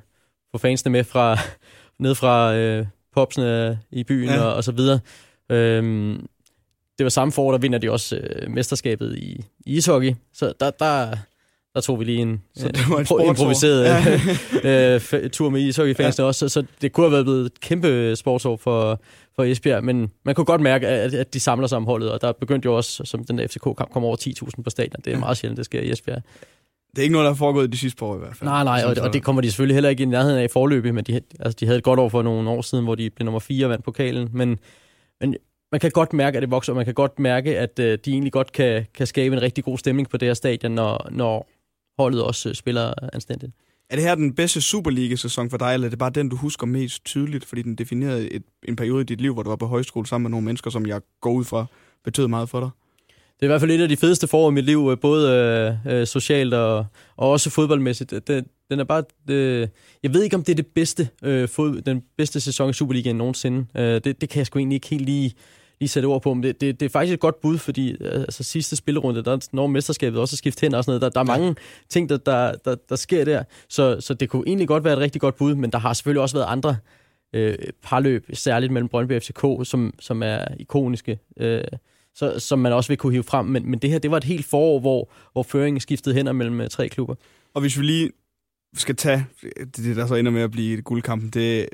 [0.52, 1.38] få fansene med fra
[2.04, 4.40] ned fra øh, popsene i byen ja.
[4.40, 5.00] og, og så videre.
[5.50, 6.18] Øh,
[7.00, 10.14] det var samme forår, der vinder de også øh, mesterskabet i, i ishockey.
[10.32, 11.16] Så der, der,
[11.74, 13.84] der tog vi lige en, så det var en improviseret
[14.64, 14.94] ja.
[15.22, 16.26] øh, tur med ishockeyfansene ja.
[16.26, 16.48] også.
[16.48, 19.00] Så, så det kunne have været blevet et kæmpe sportsår for,
[19.36, 22.20] for Esbjerg, men man kunne godt mærke, at, at de samler sig om holdet, og
[22.20, 24.16] der begyndte jo også, som den der FCK-kamp, kom over
[24.56, 25.00] 10.000 på stadion.
[25.04, 26.22] Det er meget sjældent, det sker i Esbjerg.
[26.90, 28.50] Det er ikke noget, der er foregået de sidste par år i hvert fald.
[28.50, 30.94] Nej, nej, og, og det kommer de selvfølgelig heller ikke i nærheden af i forløbet,
[30.94, 33.24] men de, altså, de havde et godt år for nogle år siden, hvor de blev
[33.24, 34.58] nummer 4 vandt pokalen, men,
[35.20, 35.36] men
[35.72, 38.12] man kan godt mærke, at det vokser, og man kan godt mærke, at øh, de
[38.12, 41.48] egentlig godt kan, kan skabe en rigtig god stemning på det her stadion, når, når
[41.98, 43.52] holdet også øh, spiller anstændigt.
[43.90, 46.66] Er det her den bedste Superliga-sæson for dig, eller er det bare den, du husker
[46.66, 49.66] mest tydeligt, fordi den definerede et, en periode i dit liv, hvor du var på
[49.66, 51.66] højskole sammen med nogle mennesker, som jeg går ud fra,
[52.04, 52.70] betød meget for dig?
[53.08, 55.30] Det er i hvert fald et af de fedeste forår i mit liv, øh, både
[55.86, 58.10] øh, øh, socialt og, og også fodboldmæssigt.
[58.10, 59.02] Det, den er bare...
[59.30, 59.68] Øh,
[60.02, 63.16] jeg ved ikke, om det er det bedste, øh, fod, den bedste sæson i Superligaen
[63.16, 63.66] nogensinde.
[63.76, 65.34] Øh, det, det kan jeg sgu egentlig ikke helt lige
[65.80, 68.42] lige sætte ord på, men det, det, det er faktisk et godt bud, fordi altså,
[68.42, 71.54] sidste spillerunde, der når mesterskabet også skiftet hen og sådan noget, der, der er mange
[71.88, 74.98] ting, der, der, der, der sker der, så, så det kunne egentlig godt være et
[74.98, 76.76] rigtig godt bud, men der har selvfølgelig også været andre
[77.34, 81.64] øh, parløb, særligt mellem Brøndby og FCK, som, som er ikoniske, øh,
[82.14, 84.24] så, som man også vil kunne hive frem, men, men det her, det var et
[84.24, 87.14] helt forår, hvor, hvor føringen skiftede hen mellem øh, tre klubber.
[87.54, 88.10] Og hvis vi lige
[88.74, 89.26] skal tage
[89.76, 91.68] det, der så ender med at blive guldkampen, det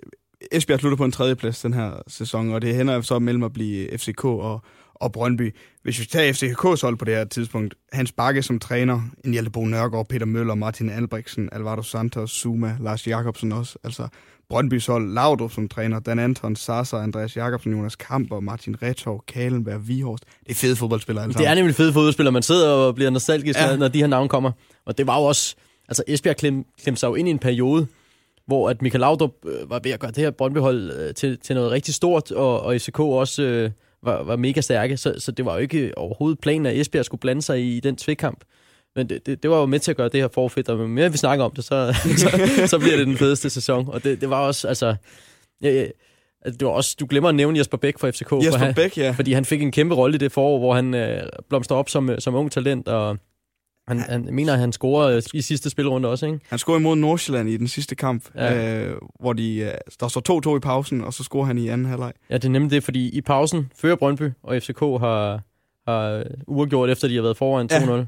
[0.52, 3.98] Esbjerg slutter på en tredjeplads den her sæson, og det hænder så mellem at blive
[3.98, 4.62] FCK og,
[4.94, 5.54] og Brøndby.
[5.82, 9.50] Hvis vi tager FCK's hold på det her tidspunkt, Hans Bakke som træner, en Hjalte
[9.50, 14.08] Bo Nørgaard, Peter Møller, Martin Albrechtsen, Alvaro Santos, Zuma, Lars Jakobsen også, altså
[14.48, 19.88] Brøndbys hold, Laudrup som træner, Dan Anton, Sasa, Andreas Jakobsen, Jonas Kamper, Martin Retov, Kalenberg,
[19.88, 20.24] Vihorst.
[20.44, 22.32] Det er fede fodboldspillere alle Det er nemlig fede fodboldspillere.
[22.32, 23.76] Man sidder og bliver nostalgisk, ja.
[23.76, 24.50] når de her navne kommer.
[24.86, 25.54] Og det var jo også...
[25.88, 27.86] Altså Esbjerg klemte sig jo ind i en periode,
[28.46, 31.54] hvor at Michael Laudrup øh, var ved at gøre det her Brøndby-hold øh, til, til
[31.54, 33.70] noget rigtig stort, og, og FCK også øh,
[34.02, 37.20] var, var mega stærke, så, så det var jo ikke overhovedet planen, at Esbjerg skulle
[37.20, 38.44] blande sig i, i den tvikkamp.
[38.96, 41.12] Men det, det, det var jo med til at gøre det her forfedt, og mere
[41.12, 43.88] vi snakker om det, så, så, så bliver det den fedeste sæson.
[43.88, 44.94] Og det, det var også, altså...
[45.62, 45.86] Ja, ja,
[46.44, 48.32] det var også, du glemmer at nævne Jesper Bæk fra FCK.
[48.44, 49.10] Jesper han, Bæk, ja.
[49.10, 52.10] Fordi han fik en kæmpe rolle i det forår, hvor han øh, blomster op som,
[52.18, 53.18] som ung talent, og
[53.88, 56.40] han, han mener, at han scorer øh, i sidste spilrunde også, ikke?
[56.48, 58.84] Han scorer imod Nordsjælland i den sidste kamp, ja.
[58.84, 61.86] øh, hvor de, øh, der står 2-2 i pausen, og så scorer han i anden
[61.86, 62.12] halvleg.
[62.30, 65.40] Ja, det er nemlig det, fordi i pausen fører Brøndby, og FCK har,
[65.88, 67.74] har uafgjort, efter de har været foran 2-0.
[67.74, 68.04] Ja.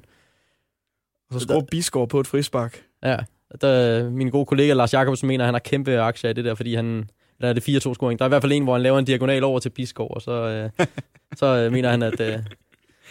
[1.31, 2.83] Og så scorer Bisgaard på et frispark.
[3.03, 3.17] Ja,
[3.61, 6.55] der, min gode kollega Lars Jakobsen mener, at han har kæmpe aktier i det der,
[6.55, 7.09] fordi han,
[7.41, 8.19] der er det 4-2-scoring.
[8.19, 10.23] Der er i hvert fald en, hvor han laver en diagonal over til Bisgaard, og
[10.23, 10.87] så, øh,
[11.41, 12.39] så øh, mener han, at, øh,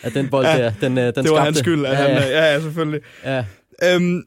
[0.03, 1.43] at den bold ja, der, den, øh, den Det var skabte.
[1.43, 3.01] hans skyld, at ja, han, ja, ja, selvfølgelig.
[3.23, 3.45] Ja.
[3.83, 4.23] Øhm,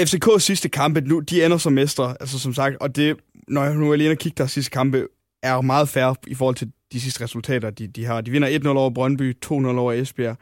[0.00, 3.16] FCK's sidste kampe, nu, de ender som mestre, altså som sagt, og det,
[3.48, 5.06] når jeg nu er lige kigger deres sidste kampe,
[5.42, 8.20] er jo meget færre i forhold til de sidste resultater, de, de har.
[8.20, 10.36] De vinder 1-0 over Brøndby, 2-0 over Esbjerg.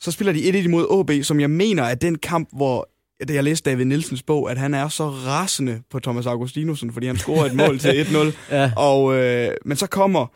[0.00, 2.88] Så spiller de 1-1 imod OB, som jeg mener er den kamp, hvor
[3.28, 7.06] da jeg læste David Nielsens bog, at han er så rasende på Thomas Augustinusen, fordi
[7.06, 8.16] han scorer et mål til 1-0.
[8.56, 8.72] Ja.
[8.76, 10.26] Og, øh, men så kommer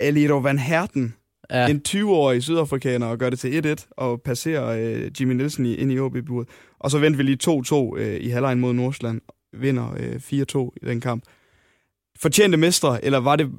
[0.00, 1.14] Eliro Van Herten,
[1.52, 1.68] Ja.
[1.68, 5.92] en 20-årig sydafrikaner og gør det til 1-1 og passerer øh, Jimmy Nielsen i, ind
[5.92, 6.48] i OB-buret.
[6.78, 9.20] Og så vendte vi lige 2-2 øh, i halvlejen mod Nordsjælland.
[9.52, 11.24] vinder øh, 4-2 i den kamp.
[12.18, 13.50] Fortjente mestre, eller var det...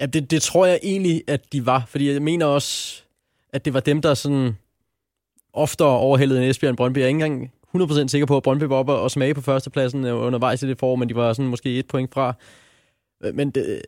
[0.00, 1.84] Ja, det, det tror jeg egentlig, at de var.
[1.88, 3.02] Fordi jeg mener også,
[3.52, 4.56] at det var dem, der sådan
[5.52, 6.98] oftere overhældede en Esbjerg end Brøndby.
[6.98, 10.04] Jeg er ikke engang 100% sikker på, at Brøndby var oppe og smage på førstepladsen
[10.04, 12.34] øh, undervejs i det forår, men de var sådan måske et point fra.
[13.24, 13.82] Øh, men det,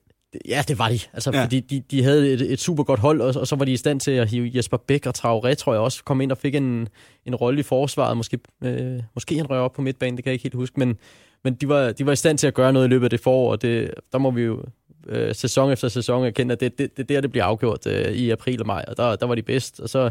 [0.49, 0.99] Ja, det var de.
[1.13, 1.45] Altså, ja.
[1.45, 3.77] fordi de, de havde et, et super godt hold, og, og så var de i
[3.77, 6.55] stand til at hive Jesper Bæk og Traoré, tror jeg også, kom ind og fik
[6.55, 6.89] en,
[7.27, 8.17] en rolle i forsvaret.
[8.17, 10.97] Måske, øh, måske han røg op på midtbanen, det kan jeg ikke helt huske, men,
[11.45, 13.21] men de, var, de var i stand til at gøre noget i løbet af det
[13.21, 14.65] forår, og det, der må vi jo
[15.09, 18.31] øh, sæson efter sæson erkende, at det, det, det der, det bliver afgjort øh, i
[18.31, 20.11] april og maj, og der, der var de bedst, og så,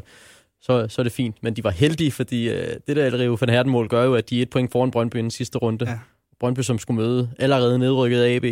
[0.61, 1.35] så, så er det fint.
[1.43, 4.37] Men de var heldige, fordi øh, det der Rio van Herden-mål gør jo, at de
[4.37, 5.89] er et point foran Brøndby i den sidste runde.
[5.89, 5.99] Ja.
[6.39, 8.45] Brøndby, som skulle møde allerede nedrykket AB.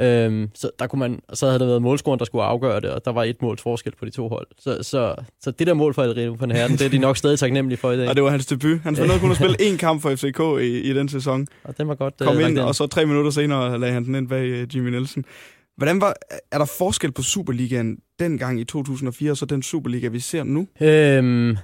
[0.00, 3.04] Øhm, så, der kunne man, så havde der været målscoren, der skulle afgøre det, og
[3.04, 4.46] der var et måls forskel på de to hold.
[4.58, 7.16] Så, så, så det der mål for Elrino på den her, det er de nok
[7.16, 8.08] stadig taknemmelige for i dag.
[8.08, 8.80] Og det var hans debut.
[8.80, 11.46] Han skulle kun at spille én kamp for FCK i, i den sæson.
[11.64, 12.14] Og den var godt.
[12.18, 14.90] Kom uh, ind, og så tre minutter senere lagde han den ind bag uh, Jimmy
[14.90, 15.24] Nielsen.
[15.76, 16.14] Hvordan var,
[16.52, 20.66] er der forskel på Superligaen dengang i 2004, og så den Superliga, vi ser nu?
[20.80, 21.56] Øhm,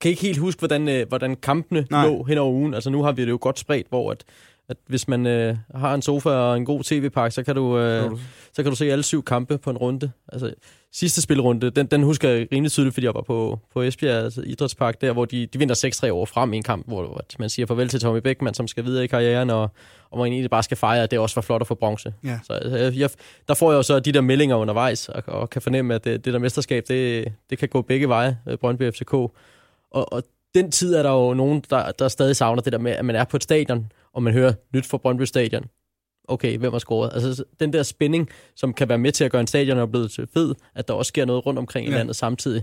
[0.00, 2.06] kan ikke helt huske, hvordan, øh, hvordan kampene Nej.
[2.06, 2.74] lå hen over ugen.
[2.74, 4.24] Altså nu har vi det jo godt spredt, hvor at
[4.70, 8.10] at hvis man øh, har en sofa og en god tv-pakke, så kan du, øh,
[8.52, 10.10] så kan du se alle syv kampe på en runde.
[10.32, 10.54] Altså,
[10.92, 14.42] sidste spilrunde, den, den husker jeg rimelig tydeligt, fordi jeg var på, på Esbjerg altså
[14.42, 17.66] Idrætspark, der hvor de, de vinder 6-3 år frem i en kamp, hvor man siger
[17.66, 19.70] farvel til Tommy Beckmann, som skal videre i karrieren, og,
[20.10, 22.14] og man egentlig bare skal fejre, at det også var flot at få bronze.
[22.24, 22.38] Ja.
[22.46, 23.10] Så altså, jeg, jeg,
[23.48, 26.24] der får jeg jo så de der meldinger undervejs, og, og kan fornemme, at det,
[26.24, 29.12] det der mesterskab, det, det kan gå begge veje, øh, Brøndby FCK.
[29.12, 29.32] Og,
[29.90, 30.22] og
[30.54, 33.16] den tid er der jo nogen, der, der stadig savner det der med, at man
[33.16, 35.64] er på et stadion, og man hører nyt fra Brøndby Stadion.
[36.28, 37.10] Okay, hvem har scoret?
[37.14, 40.10] Altså den der spænding, som kan være med til at gøre en stadion er blevet
[40.10, 41.94] til fed, at der også sker noget rundt omkring ja.
[41.94, 42.62] i landet samtidig.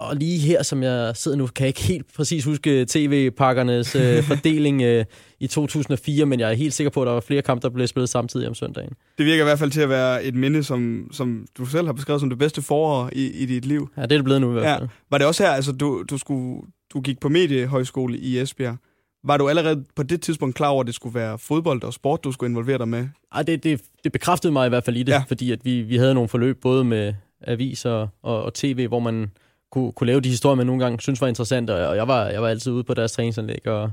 [0.00, 4.22] Og lige her, som jeg sidder nu, kan jeg ikke helt præcis huske tv-pakkernes øh,
[4.30, 5.04] fordeling øh,
[5.40, 7.86] i 2004, men jeg er helt sikker på, at der var flere kampe, der blev
[7.86, 8.92] spillet samtidig om søndagen.
[9.18, 11.92] Det virker i hvert fald til at være et minde, som, som du selv har
[11.92, 13.88] beskrevet som det bedste forår i, i dit liv.
[13.96, 14.82] Ja, det er det blevet nu i hvert fald.
[14.82, 14.88] Ja.
[15.10, 18.76] Var det også her, altså du, du, skulle, du gik på mediehøjskole i Esbjerg?
[19.24, 22.24] Var du allerede på det tidspunkt klar over, at det skulle være fodbold og sport,
[22.24, 23.08] du skulle involvere dig med?
[23.34, 25.24] Ej, det, det, det bekræftede mig i hvert fald i det, ja.
[25.28, 27.14] fordi at vi, vi havde nogle forløb både med
[27.46, 29.30] aviser og, og tv, hvor man
[29.72, 32.42] kunne, kunne lave de historier, man nogle gange synes var interessante, og jeg var, jeg
[32.42, 33.90] var altid ude på deres træningsanlæg og,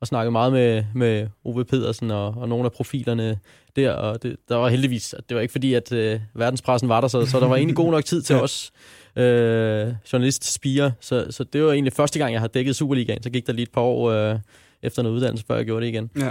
[0.00, 3.38] og snakkede meget med, med Ove Pedersen og, og nogle af profilerne
[3.76, 7.08] der, og det, der var heldigvis, det var ikke fordi, at øh, verdenspressen var der,
[7.08, 8.40] så, så der var egentlig god nok tid til ja.
[8.40, 8.72] os
[9.16, 13.30] øh, journalist spire, så, så det var egentlig første gang, jeg har dækket Superligaen, så
[13.30, 14.38] gik der lige et par år øh,
[14.82, 16.10] efter noget uddannelse, før jeg gjorde det igen.
[16.16, 16.30] Ja.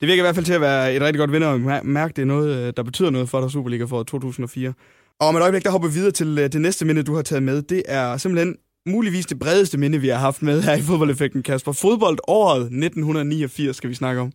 [0.00, 2.22] Det virker i hvert fald til at være et rigtig godt vinder, og mærke, det
[2.22, 4.72] er noget, øh, der betyder noget for dig Superliga for 2004.
[5.20, 7.22] Og om et øjeblik, der hopper vi videre til øh, det næste minde, du har
[7.22, 7.62] taget med.
[7.62, 8.56] Det er simpelthen
[8.86, 11.72] muligvis det bredeste minde, vi har haft med her i fodboldeffekten, Kasper.
[11.72, 14.32] Fodboldåret 1989 skal vi snakke om.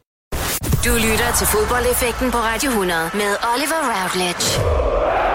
[0.86, 5.31] Du lytter til fodboldeffekten på Radio 100 med Oliver Routledge.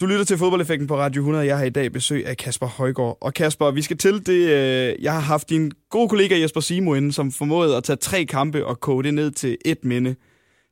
[0.00, 1.46] Du lytter til fodboldeffekten på Radio 100.
[1.46, 3.18] Jeg har i dag besøg af Kasper Højgaard.
[3.20, 4.50] Og Kasper, vi skal til det.
[4.50, 8.24] Øh, jeg har haft din gode kollega Jesper Simo inden, som formåede at tage tre
[8.24, 10.14] kampe og koge det ned til et minde.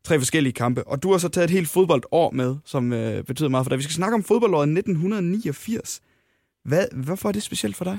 [0.04, 0.86] Tre forskellige kampe.
[0.86, 3.78] Og du har så taget et helt fodboldår med, som øh, betyder meget for dig.
[3.78, 6.00] Vi skal snakke om fodboldåret 1989.
[6.64, 7.98] Hvad, hvorfor er det specielt for dig?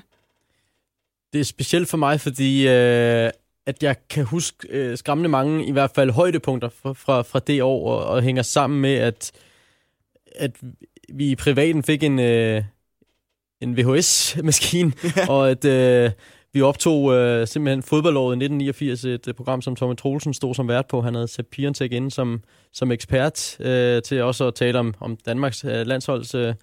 [1.34, 3.32] Det er specielt for mig, fordi øh,
[3.66, 7.64] at jeg kan huske øh, skræmmende mange, i hvert fald højdepunkter fra, fra, fra det
[7.64, 9.32] år, og, og hænger sammen med, at
[10.38, 10.52] at
[11.14, 12.64] vi i privaten fik en, øh,
[13.62, 15.30] en VHS-maskine, ja.
[15.30, 16.12] og at øh,
[16.54, 20.68] vi optog øh, simpelthen fodboldåret i 1989, et, et program, som Tommy Troelsen stod som
[20.68, 21.02] vært på.
[21.02, 22.42] Han havde sat Piontek ind som,
[22.74, 26.54] som ekspert øh, til også at tale om, om Danmarks øh, landsholds øh,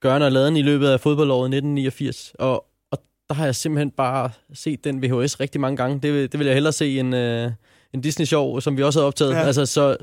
[0.00, 2.32] gørne og laden i løbet af fodboldåret 1989.
[2.38, 6.00] Og, og der har jeg simpelthen bare set den VHS rigtig mange gange.
[6.00, 7.50] Det, det vil jeg hellere se en, øh,
[7.94, 9.32] en Disney-show, som vi også havde optaget.
[9.32, 9.40] Ja.
[9.40, 9.96] Altså, så,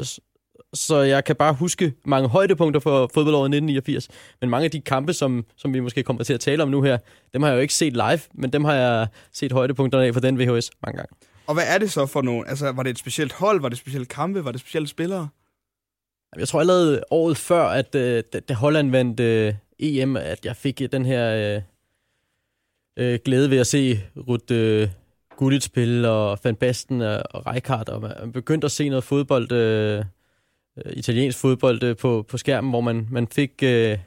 [0.74, 4.08] så jeg kan bare huske mange højdepunkter for fodboldåret 1989.
[4.42, 6.82] Men mange af de kampe, som, som vi måske kommer til at tale om nu
[6.82, 6.98] her,
[7.34, 10.22] dem har jeg jo ikke set live, men dem har jeg set højdepunkterne af for
[10.22, 11.16] den VHS mange gange.
[11.48, 12.50] Og hvad er det så for nogle?
[12.50, 13.62] Altså, var det et specielt hold?
[13.62, 14.46] Var det specielle kampe?
[14.46, 15.28] Var det specielle spillere?
[16.38, 20.82] Jeg tror allerede året før, at øh, da Holland vandt øh, EM, at jeg fik
[20.92, 21.62] den her øh,
[22.98, 24.90] øh, glæde ved at se Ruth øh,
[25.38, 29.52] Gullit spille, og Van Basten og, og Rijkaard, og man begyndte at se noget fodbold...
[29.52, 30.06] Øh,
[30.78, 33.98] øh, italiensk fodbold øh, på, på skærmen, hvor man, man fik, øh,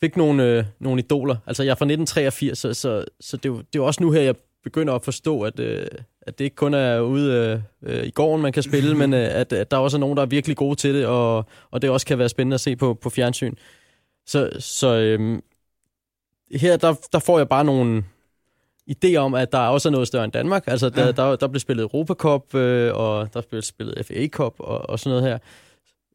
[0.00, 1.36] fik nogle, øh, nogle idoler.
[1.46, 4.02] Altså jeg er fra 1983, så, så, så det, er jo, det er jo også
[4.02, 5.86] nu her, jeg begynder at forstå, at, øh,
[6.22, 9.52] at det ikke kun er ude øh, i gården, man kan spille, men øh, at,
[9.52, 12.06] at der også er nogen, der er virkelig gode til det, og, og det også
[12.06, 13.54] kan være spændende at se på, på fjernsyn.
[14.26, 15.38] Så, så øh,
[16.52, 18.04] her, der, der får jeg bare nogle,
[18.90, 20.64] idé om, at der også er noget større end Danmark.
[20.66, 21.12] Altså, der, Ja.
[21.12, 25.10] der, der blev spillet Europacup, øh, og der blev spillet FA Cup og, og sådan
[25.10, 25.38] noget her.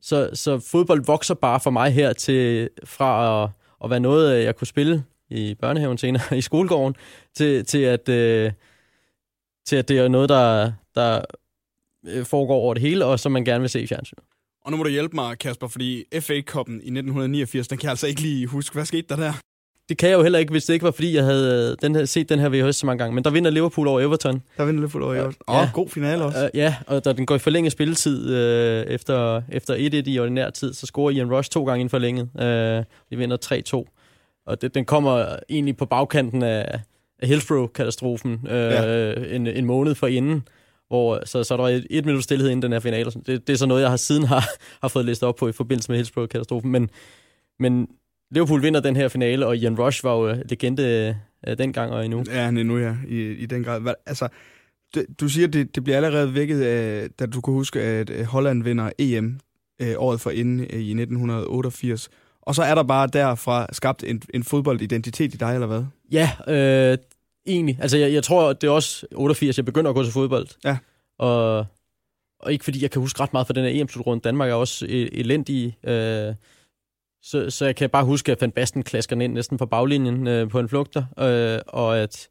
[0.02, 3.50] Så, så fodbold vokser bare for mig her til fra at,
[3.84, 6.96] at være noget, øh, jeg kunne spille i børnehaven senere, i skolegården,
[7.36, 8.52] til, til, at, øh,
[9.66, 11.22] til at det er noget, der, der
[12.08, 14.18] øh, foregår over det hele, og som man gerne vil se i fjernsyn.
[14.66, 18.08] Og nu må du hjælpe mig, Kasper, fordi FA-koppen i 1989, den kan jeg altså
[18.08, 18.74] ikke lige huske.
[18.74, 19.34] Hvad skete der der?
[19.92, 22.06] Det kan jeg jo heller ikke, hvis det ikke var, fordi jeg havde den her,
[22.06, 23.16] set den her VHS så mange gange.
[23.16, 24.42] Men der vinder Liverpool over Everton.
[24.58, 25.10] Der vinder for over.
[25.28, 25.62] Åh, Ja.
[25.62, 26.44] oh, god finale også.
[26.54, 30.50] Uh, ja, og da den går i forlænget spilletid øh, efter, efter 1-1 i ordinær
[30.50, 32.30] tid, så scorer Ian Rush to gange inden forlænget.
[32.40, 33.38] Øh, de vinder
[33.86, 34.44] 3-2.
[34.48, 36.80] Og det, den kommer egentlig på bagkanten af,
[37.20, 39.14] af Hillsborough-katastrofen øh, Ja.
[39.36, 40.44] en, en måned for inden.
[40.88, 43.12] Hvor, så, så er der et, et minut stillhed inden den her finale.
[43.12, 44.50] Det, det er så noget, jeg har siden har,
[44.82, 46.72] har fået læst op på i forbindelse med Hillsborough-katastrofen.
[46.72, 46.90] Men,
[47.60, 47.88] men
[48.32, 51.16] Liverpool vinder den her finale, og Ian Rush var jo øh, legende
[51.48, 52.24] øh, dengang og endnu.
[52.28, 53.94] Ja, han er nu, ja, i, i den grad.
[54.06, 54.28] Altså,
[54.94, 58.26] det, du siger, det, det bliver allerede vækket, af, da du kan huske, at øh,
[58.26, 59.40] Holland vinder EM
[59.82, 62.10] øh, året for inden øh, i 1988.
[62.42, 65.84] Og så er der bare derfra skabt en, en fodboldidentitet i dig, eller hvad?
[66.12, 66.98] Ja, øh,
[67.48, 67.78] egentlig.
[67.82, 70.48] Altså, jeg, jeg tror, det er også 88, jeg begynder at gå til fodbold.
[70.64, 70.78] Ja.
[71.20, 71.66] Og,
[72.40, 74.22] og ikke fordi jeg kan huske ret meget fra den her EM-slutrunde.
[74.22, 75.78] Danmark er også e- elendig.
[75.84, 76.34] Øh,
[77.24, 80.50] så, så jeg kan bare huske, at Van Basten klasker ind næsten på baglinjen øh,
[80.50, 81.04] på en flugter.
[81.20, 82.28] Øh, og at,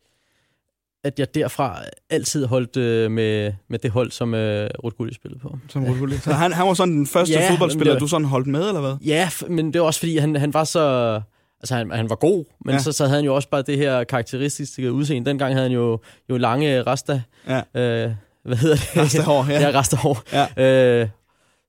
[1.05, 5.41] at jeg derfra altid holdt øh, med, med det hold, som øh, Ruth Gulli spillede
[5.41, 5.59] på.
[5.69, 6.19] Som ja.
[6.19, 8.81] Så han, han var sådan den første Ja, fodboldspiller, var- du sådan holdt med, eller
[8.81, 8.97] hvad?
[9.05, 11.21] Ja, men det var også fordi, han, han var så...
[11.63, 12.79] Altså, han, han var god, men Ja.
[12.79, 15.31] så, så havde han jo også bare det her karakteristiske udseende.
[15.31, 16.01] Dengang havde han jo,
[16.31, 17.23] jo lange rasta...
[17.49, 17.59] Ja.
[18.07, 18.97] Øh, hvad hedder det?
[18.97, 19.61] Rastehår, ja.
[19.69, 20.23] ja, rastehår.
[20.33, 20.65] Ja.
[21.03, 21.09] Øh,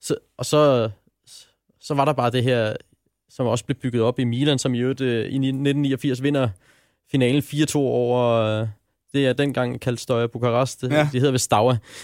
[0.02, 0.90] så, og så,
[1.82, 2.74] så var der bare det her,
[3.36, 6.50] som også blev bygget op i Milan, som i øvrigt øh, i 1989 vinder
[7.12, 8.30] finalen 4-2 over...
[8.62, 8.68] Øh,
[9.14, 10.84] det er dengang kaldt Støjer Bukarest.
[10.84, 10.96] Ja.
[10.96, 11.10] Ja.
[11.14, 11.38] De hedder.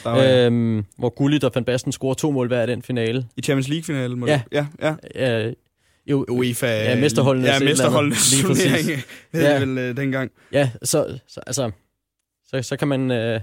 [0.03, 2.81] Der var, øh, Øhm, hvor Gullit og Van Basten scorer to mål hver i den
[2.81, 3.25] finale.
[3.37, 4.19] I Champions League-finalen?
[4.19, 4.41] må ja.
[4.51, 5.47] du- ja, ja.
[5.47, 5.53] Øh,
[6.09, 6.67] jo, UEFA.
[6.83, 8.63] Ja, mesterholdenes Ja, mesterholdenes Lige præcis.
[8.65, 9.03] turnering.
[9.33, 9.59] Det Ja.
[9.59, 10.31] vel øh, dengang.
[10.51, 11.71] Ja, så, så altså,
[12.47, 13.11] så, så kan man...
[13.11, 13.41] Øh,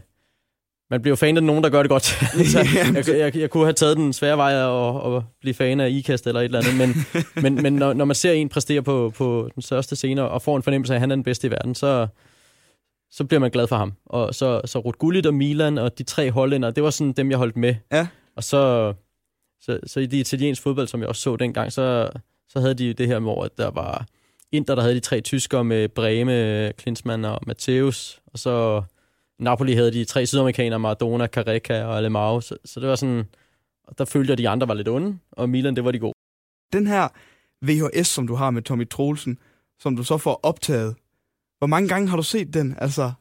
[0.90, 2.04] man bliver jo fan af nogen, der gør det godt.
[2.52, 5.90] så, jeg, jeg, jeg kunne have taget den svære vej og, og blive fan af
[5.90, 6.94] IKAST eller et eller andet, men,
[7.44, 10.56] men, men når, når man ser en præstere på, på den største scene og får
[10.56, 12.06] en fornemmelse af, at han er den bedste i verden, så,
[13.10, 13.92] så bliver man glad for ham.
[14.06, 17.30] Og så, så Ruth Gullit og Milan og de tre hollænder, det var sådan dem,
[17.30, 17.74] jeg holdt med.
[17.92, 18.06] Ja.
[18.36, 18.92] Og så,
[19.60, 22.10] så, så i det italienske fodbold, som jeg også så dengang, så,
[22.48, 24.06] så havde de det her med, at der var
[24.52, 28.82] Inter, der havde de tre tyskere med Breme, Klinsmann og Matthäus, og så
[29.38, 33.24] Napoli havde de tre sydamerikanere, Maradona, Careca og Alemao, så, så det var sådan,
[33.98, 36.14] der følte jeg, at de andre var lidt onde, og Milan, det var de gode.
[36.72, 37.08] Den her
[37.62, 39.38] VHS, som du har med Tommy Troelsen,
[39.78, 40.94] som du så får optaget.
[41.58, 42.74] Hvor mange gange har du set den?
[42.78, 43.12] Altså,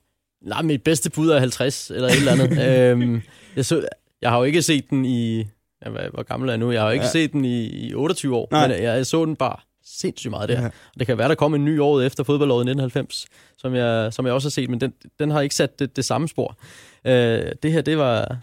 [0.42, 2.52] Nej, mit bedste bud er 50 eller et eller andet.
[2.92, 3.22] øhm,
[3.56, 3.88] jeg, så,
[4.22, 5.48] jeg har jo ikke set den i...
[5.86, 6.72] Ja, hvor gammel er jeg nu?
[6.72, 7.12] Jeg har jo ikke ja.
[7.12, 8.68] set den i, i 28 år, Nej.
[8.68, 10.56] men jeg, jeg så den bare sindssygt meget der.
[10.56, 10.64] Ja.
[10.64, 10.70] Ja.
[11.00, 13.26] Det kan være, der kom en ny året efter fodboldåret 1990,
[13.58, 16.06] som jeg, som jeg også har set, men den, den har ikke sat det, det
[16.06, 16.58] samme spor.
[17.06, 18.38] Øh, det her, det var,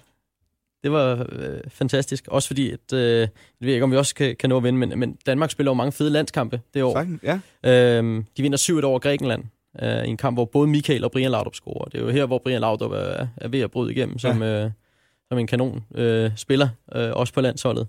[0.83, 2.29] det var øh, fantastisk.
[2.29, 3.29] Også fordi, at, øh, jeg
[3.61, 5.75] ved ikke, om vi også kan, kan nå at vinde, men, men Danmark spiller jo
[5.75, 6.93] mange fede landskampe det år.
[6.93, 7.41] sagtens, ja.
[7.65, 9.45] Øhm, de vinder 7 over Grækenland
[9.83, 11.85] øh, i en kamp, hvor både Michael og Brian Laudrup scorer.
[11.85, 14.71] Det er jo her, hvor Brian Laudrup er, er ved at bryde igennem som, øh,
[15.29, 17.89] som en kanon øh, spiller, øh, også på landsholdet.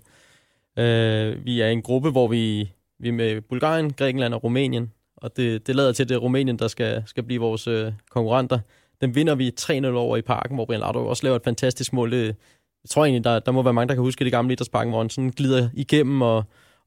[0.78, 5.36] Øh, vi er en gruppe, hvor vi, vi er med Bulgarien, Grækenland og Rumænien, og
[5.36, 8.58] det, det lader til, at det er Rumænien, der skal, skal blive vores øh, konkurrenter.
[9.00, 12.12] Den vinder vi 3-0 over i parken, hvor Brian Laudrup også laver et fantastisk mål.
[12.12, 12.26] Det,
[12.84, 15.00] jeg tror egentlig, der, der må være mange, der kan huske det gamle idrætsparken, hvor
[15.00, 16.36] han sådan glider igennem og,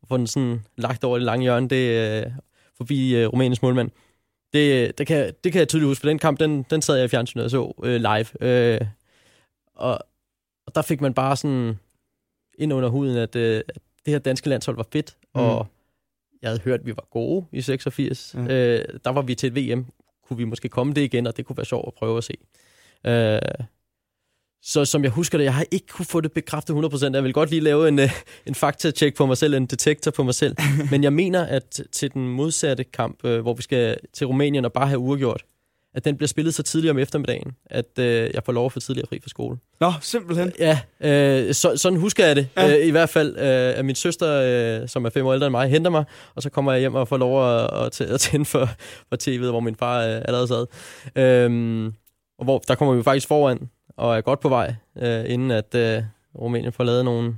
[0.01, 1.69] og får den sådan lagt over det lange hjørne.
[1.69, 2.31] Det øh,
[2.77, 3.91] forbi øh, Rumæniens målmand.
[4.53, 7.05] Det, det, kan, det kan jeg tydeligt huske, for den kamp, den, den sad jeg
[7.05, 8.25] i fjernsynet og så øh, live.
[8.41, 8.81] Øh,
[9.75, 9.99] og,
[10.67, 11.79] og der fik man bare sådan
[12.57, 15.41] ind under huden, at, øh, at det her danske landshold var fedt, Mm.
[15.41, 15.67] og
[16.45, 18.35] jeg havde hørt, at vi var gode i 86.
[18.37, 18.43] Ja.
[18.43, 18.77] Ja.
[18.77, 19.85] Øh, der var vi til et VM.
[20.27, 22.33] Kunne vi måske komme det igen, og det kunne være sjovt at prøve at se.
[23.05, 23.65] Øh,
[24.61, 27.13] så som jeg husker det, jeg har ikke kunne få det bekræftet 100%.
[27.13, 28.09] Jeg vil godt lige lave en, øh,
[28.45, 30.55] en fakta-check på mig selv, en detektor på mig selv.
[30.91, 34.73] Men jeg mener, at til den modsatte kamp, øh, hvor vi skal til Rumænien og
[34.73, 35.45] bare have uregjort,
[35.95, 38.79] at den bliver spillet så tidligt om eftermiddagen, at øh, jeg får lov at få
[38.79, 39.57] tidligere fri fra skole.
[39.79, 40.51] Nå, simpelthen.
[40.59, 42.47] Ja, øh, så, sådan husker jeg det.
[42.57, 42.77] Ja.
[42.79, 44.41] Øh, I hvert fald, øh, at min søster,
[44.81, 46.03] øh, som er fem år ældre end mig, henter mig,
[46.35, 48.69] og så kommer jeg hjem og får lov at, at, at tænde for,
[49.09, 50.65] for tv'et, hvor min far øh, allerede sad.
[51.15, 51.85] Øhm,
[52.39, 55.75] og hvor, der kommer vi faktisk foran, og er godt på vej, øh, inden at
[55.75, 56.03] øh,
[56.39, 57.35] Rumænien får lavet nogle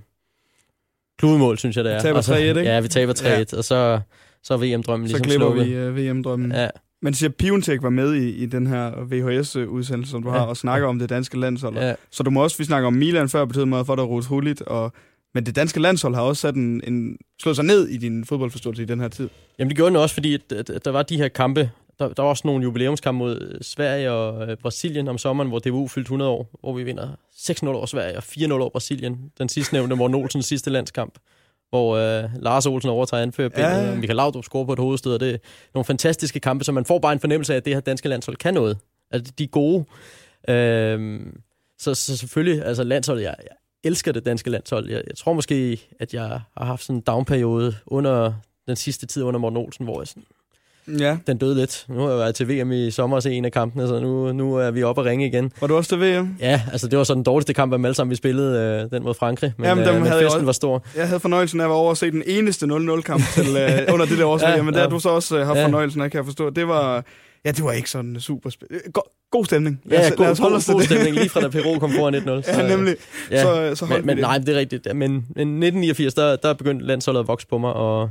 [1.19, 1.99] kludemål, synes jeg det er.
[1.99, 2.61] Taber Og så, 3-1, ikke?
[2.61, 3.43] Ja, vi taber 3-1, ja.
[3.57, 3.99] og så,
[4.43, 5.95] så er VM-drømmen Så ligesom glipper slukket.
[5.95, 6.51] vi uh, VM-drømmen.
[6.51, 6.67] Ja.
[7.01, 10.37] Man siger, at Piontek var med i, i den her VHS-udsendelse, som du ja.
[10.37, 11.75] har, og snakker om det danske landshold.
[11.77, 11.95] Ja.
[12.11, 14.61] Så du må også, vi snakker om Milan før, betyder meget for dig, Ruth Hullit,
[14.61, 14.93] og
[15.33, 18.83] men det danske landshold har også sat en, en, slået sig ned i din fodboldforståelse
[18.83, 19.29] i den her tid.
[19.59, 21.71] Jamen det gjorde den også, fordi at, at, at der var de her kampe.
[21.99, 25.87] Der, der var også nogle jubilæumskampe mod Sverige og øh, Brasilien om sommeren, hvor DBU
[25.87, 29.31] fyldte 100 år, hvor vi vinder 6-0 over Sverige og 4-0 over Brasilien.
[29.37, 31.13] Den sidste nævnte Morten Olsens sidste landskamp
[31.69, 33.91] hvor øh, Lars Olsen overtager anfører ja.
[33.91, 35.37] og Michael Laudrup scorer på et hovedstød, og det er
[35.73, 38.37] nogle fantastiske kampe, så man får bare en fornemmelse af, at det her danske landshold
[38.37, 38.77] kan noget.
[39.11, 39.85] Altså, de er gode.
[40.49, 41.19] Øh,
[41.79, 44.89] så, så selvfølgelig, altså landsholdet, jeg, jeg elsker det danske landshold.
[44.89, 48.33] Jeg, jeg tror måske, at jeg har haft sådan en downperiode under
[48.67, 50.23] den sidste tid under Morten Olsen, hvor jeg sådan,
[50.99, 51.17] Ja.
[51.27, 51.85] Den døde lidt.
[51.89, 54.33] Nu har jeg været til VM i sommer og se en af kampene, så nu,
[54.33, 55.51] nu er vi oppe og ringe igen.
[55.61, 56.35] Var du også til VM?
[56.39, 58.91] Ja, altså det var så den dårligste kamp af dem alle sammen, vi spillede, øh,
[58.91, 59.53] den mod Frankrig.
[59.57, 60.85] Men, Jamen, dem øh, men havde festen også, var stor.
[60.95, 64.05] Jeg havde fornøjelsen af at være over at se den eneste 0-0-kamp til, øh, under
[64.05, 64.87] det der års ja, VM, men der ja.
[64.87, 65.65] du så også øh, haft ja.
[65.65, 66.49] fornøjelsen af, kan jeg forstå.
[66.49, 67.03] Det var,
[67.45, 68.67] ja, det var ikke sådan super spil.
[68.71, 69.81] Øh, go- god stemning.
[69.89, 71.91] Ja, lad os, god, lad os holde god, god stemning, lige fra da Peru kom
[71.91, 72.21] foran 1-0.
[72.25, 72.95] Så, ja, nemlig.
[73.31, 73.43] Ja.
[73.43, 74.85] Så, så men, men nej, det er rigtigt.
[74.85, 78.09] Men, men 1989, der, der begyndte landsholdet at vokse på mig, og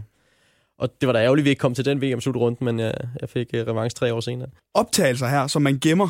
[0.79, 3.29] og det var da ærgerligt, at vi ikke kom til den VM-slutrunde, men jeg, jeg
[3.29, 4.49] fik uh, revanche tre år senere.
[4.75, 6.09] Optagelser her, som man gemmer.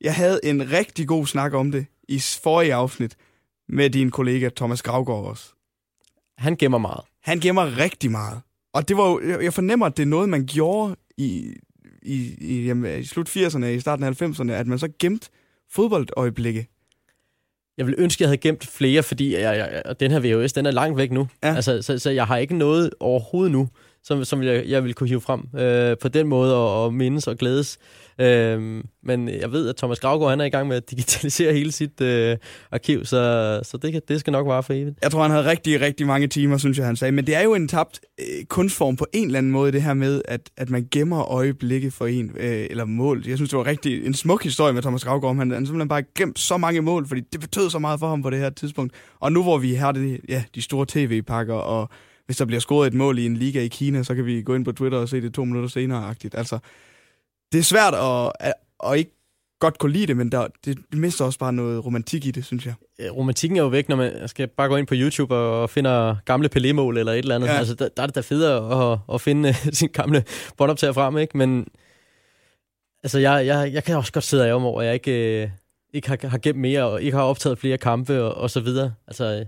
[0.00, 3.16] Jeg havde en rigtig god snak om det i forrige afsnit
[3.68, 5.52] med din kollega Thomas Gravgaard også.
[6.38, 7.00] Han gemmer meget.
[7.22, 8.40] Han gemmer rigtig meget.
[8.74, 11.54] Og det var jo, jeg fornemmer, at det er noget, man gjorde i,
[12.02, 15.28] i, i, jamen, i slut 80'erne, i starten af 90'erne, at man så gemte
[15.70, 16.68] fodboldøjeblikke.
[17.78, 20.70] Jeg vil ønske, jeg havde gemt flere, fordi jeg, jeg, den her VHS, den er
[20.70, 21.28] langt væk nu.
[21.42, 21.54] Ja.
[21.54, 23.68] Altså, så, så jeg har ikke noget overhovedet nu,
[24.08, 27.26] som, som jeg, jeg vil kunne hive frem øh, på den måde og, og mindes
[27.26, 27.78] og glædes.
[28.20, 31.72] Øh, men jeg ved, at Thomas Gravgaard han er i gang med at digitalisere hele
[31.72, 32.36] sit øh,
[32.72, 34.98] arkiv, så, så det, det skal nok vare for evigt.
[35.02, 37.12] Jeg tror, han havde rigtig, rigtig mange timer, synes jeg, han sagde.
[37.12, 39.94] Men det er jo en tabt øh, kunstform på en eller anden måde, det her
[39.94, 43.24] med, at, at man gemmer øjeblikke for en, øh, eller mål.
[43.26, 45.36] Jeg synes, det var rigtig en smuk historie med Thomas Gravgaard.
[45.36, 48.22] Han, han simpelthen bare gemt så mange mål, fordi det betød så meget for ham
[48.22, 48.94] på det her tidspunkt.
[49.20, 51.90] Og nu hvor vi har det, ja, de store tv-pakker og
[52.28, 54.54] hvis der bliver scoret et mål i en liga i Kina, så kan vi gå
[54.54, 56.34] ind på Twitter og se det to minutter senere-agtigt.
[56.34, 56.58] Altså,
[57.52, 58.32] det er svært at,
[58.80, 59.10] at, ikke
[59.60, 62.66] godt kunne lide det, men der, det mister også bare noget romantik i det, synes
[62.66, 62.74] jeg.
[63.12, 66.48] Romantikken er jo væk, når man skal bare gå ind på YouTube og finder gamle
[66.56, 67.48] Pelé-mål eller et eller andet.
[67.48, 67.58] Ja.
[67.58, 70.24] Altså, der, der er det da federe at, at finde sin gamle
[70.56, 71.38] båndoptager frem, ikke?
[71.38, 71.68] Men
[73.02, 75.50] altså, jeg, jeg, jeg kan også godt sidde af om over, at jeg ikke, øh,
[75.94, 78.94] ikke har, har gemt mere, og ikke har optaget flere kampe og, og så videre.
[79.06, 79.44] Altså,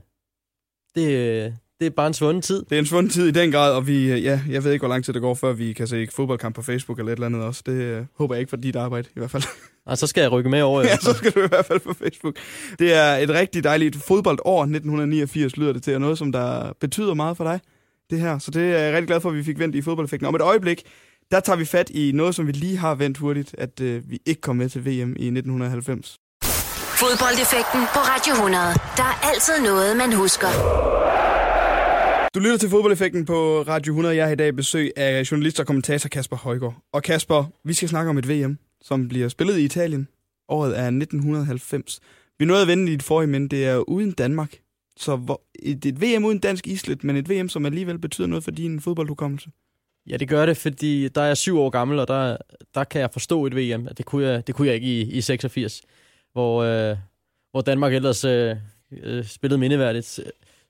[0.94, 2.64] det, det er bare en svunden tid.
[2.70, 4.82] Det er en svunden tid i den grad, og vi, øh, ja, jeg ved ikke,
[4.82, 7.26] hvor lang tid det går, før vi kan se fodboldkamp på Facebook eller et eller
[7.26, 7.62] andet også.
[7.66, 9.42] Det uh, håber jeg ikke for dit arbejde, i hvert fald.
[9.86, 10.82] Og så skal jeg rykke med over.
[10.88, 12.36] ja, så skal du i hvert fald på Facebook.
[12.78, 17.14] Det er et rigtig dejligt fodboldår, 1989 lyder det til, og noget, som der betyder
[17.14, 17.60] meget for dig,
[18.10, 18.38] det her.
[18.38, 20.26] Så det er jeg rigtig glad for, at vi fik vendt i fodboldeffekten.
[20.26, 20.82] Om et øjeblik,
[21.30, 24.18] der tager vi fat i noget, som vi lige har vendt hurtigt, at uh, vi
[24.26, 26.18] ikke kom med til VM i 1990.
[27.02, 28.64] Fodboldeffekten på Radio 100.
[28.96, 30.48] Der er altid noget, man husker.
[32.34, 34.16] Du lytter til fodboldeffekten på Radio 100.
[34.16, 36.76] Jeg har i dag besøg af journalist og kommentator Kasper Højgaard.
[36.92, 40.08] Og Kasper, vi skal snakke om et VM, som bliver spillet i Italien.
[40.48, 42.00] Året er 1990.
[42.38, 44.58] Vi nåede at vende i et forrige, men det er uden Danmark.
[44.96, 48.26] Så hvor, det er et VM uden dansk islet, men et VM, som alligevel betyder
[48.26, 49.50] noget for din fodboldhukommelse.
[50.10, 52.36] Ja, det gør det, fordi der er jeg syv år gammel, og der,
[52.74, 53.88] der kan jeg forstå et VM.
[53.96, 55.82] Det kunne jeg, det kunne jeg ikke i, i 86,
[56.32, 56.96] hvor, øh,
[57.50, 58.56] hvor Danmark ellers øh,
[58.92, 60.20] øh spillede mindeværdigt.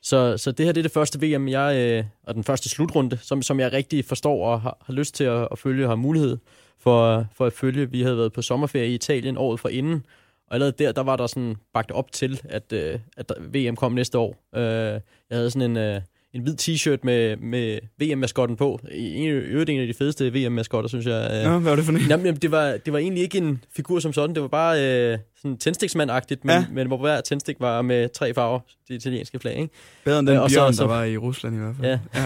[0.03, 3.19] Så, så det her det er det første VM, jeg, øh, og den første slutrunde,
[3.23, 5.97] som, som jeg rigtig forstår og har, har lyst til at, at følge og har
[5.97, 6.39] mulighed
[6.79, 7.91] for, for at følge.
[7.91, 10.07] Vi havde været på sommerferie i Italien året for inden,
[10.47, 13.93] og allerede der, der var der sådan bagt op til, at, øh, at VM kom
[13.93, 14.37] næste år.
[14.55, 15.03] Øh, jeg
[15.39, 15.77] havde sådan en...
[15.77, 16.01] Øh,
[16.35, 18.81] en hvid t-shirt med, med VM-maskotten på.
[18.93, 21.29] I øvrigt en af de fedeste VM-maskotter, synes jeg.
[21.31, 21.99] Ja, hvad var det for en?
[21.99, 24.35] Jamen, det, var, det var egentlig ikke en figur som sådan.
[24.35, 26.65] Det var bare øh, sådan tændstiksmand-agtigt, men, ja.
[26.73, 29.57] men hvor hver tændstik var med tre farver, det italienske flag.
[29.57, 29.75] Ikke?
[30.05, 31.99] Bedre end den øh, bjørn, så, så, der var i Rusland i hvert fald.
[32.15, 32.21] Ja,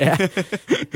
[0.00, 0.16] ja.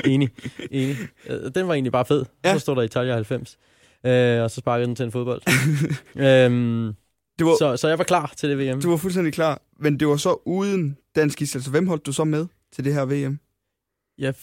[0.05, 0.11] ja.
[0.11, 0.29] enig.
[0.70, 0.96] enig.
[1.29, 2.25] Øh, den var egentlig bare fed.
[2.44, 2.53] Ja.
[2.53, 3.59] Så stod der Italia 90.
[4.07, 5.42] Øh, og så sparkede den til en fodbold.
[6.27, 6.94] øhm,
[7.38, 8.83] det var, så, så jeg var klar til det VM.
[8.83, 11.55] Du var fuldstændig klar, men det var så uden dansk is.
[11.55, 13.38] Altså, hvem holdt du så med til det her VM?
[14.19, 14.35] Jeg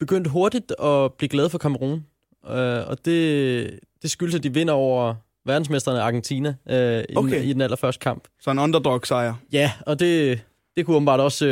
[0.00, 2.06] begyndte hurtigt at blive glad for Kamerun.
[2.48, 7.36] Øh, og det, det skyldes, at de vinder over verdensmesterne Argentina øh, i, okay.
[7.36, 8.28] den, i den allerførste kamp.
[8.40, 9.34] Så en underdog-sejr?
[9.52, 10.40] Ja, og det,
[10.76, 11.46] det kunne åbenbart også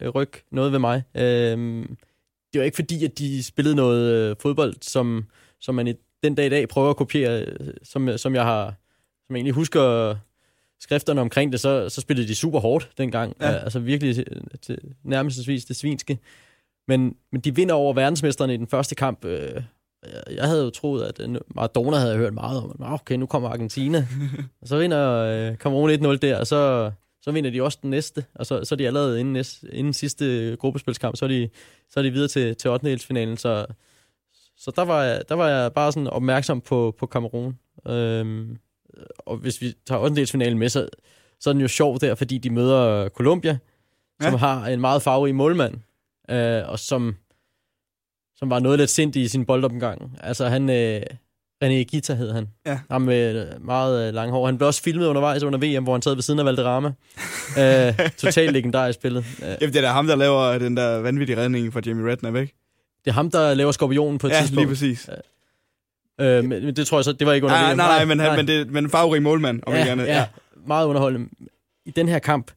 [0.00, 1.02] øh, rykke noget ved mig.
[1.14, 1.86] Øh,
[2.52, 5.26] det var ikke fordi, at de spillede noget øh, fodbold, som,
[5.60, 8.74] som man i den dag i dag prøver at kopiere, øh, som, som jeg har
[9.26, 10.16] som jeg egentlig husker
[10.80, 13.36] skrifterne omkring det, så, så spillede de super hårdt dengang.
[13.40, 13.46] Ja.
[13.46, 14.26] Altså virkelig til,
[14.62, 16.18] til nærmestvis det svinske.
[16.88, 19.62] Men, men de vinder over verdensmesterne i den første kamp øh,
[20.30, 23.48] jeg, havde jo troet, at øh, Maradona havde hørt meget om, at okay, nu kommer
[23.48, 24.06] Argentina.
[24.60, 28.24] og så vinder øh, Cameroon 1-0 der, og så, så vinder de også den næste.
[28.34, 31.48] Og så, så er de allerede inden, næste, inden sidste gruppespilskamp, så er de,
[31.90, 32.98] så er de videre til, til 8.
[32.98, 33.66] finalen Så,
[34.56, 37.58] så der, var jeg, der var jeg bare sådan opmærksom på, på Cameroon.
[37.88, 38.58] Øhm,
[39.18, 40.26] og hvis vi tager 8.
[40.26, 40.88] finalen med, så,
[41.40, 43.58] så er den jo sjov der, fordi de møder Colombia,
[44.22, 44.30] ja.
[44.30, 45.74] som har en meget farverig målmand,
[46.30, 47.16] øh, og som,
[48.36, 50.18] som var noget lidt sindig i sin boldopgang.
[50.20, 50.70] Altså han...
[50.70, 51.02] Øh,
[51.64, 52.48] René Gita hed han.
[52.66, 52.78] Ja.
[52.90, 54.46] Ham med meget øh, lange hår.
[54.46, 56.88] Han blev også filmet undervejs under VM, hvor han sad ved siden af Valderrama.
[57.60, 59.24] øh, totalt legendarisk spillet.
[59.42, 59.56] Øh.
[59.60, 62.54] Jamen, det er ham, der laver den der vanvittige redning fra Jamie Redknapp, ikke?
[63.04, 64.56] Det er ham, der laver skorpionen på et ja, tidspunkt.
[64.56, 65.08] Ja, lige præcis.
[66.20, 67.76] Øh, men det tror jeg så, det var ikke under nej, VM.
[67.76, 70.06] Nej, nej, men, han, men, det, men farverig målmand, om ja, ikke andet.
[70.06, 70.26] Ja, ja,
[70.66, 71.28] meget underholdende.
[71.86, 72.50] I den her kamp,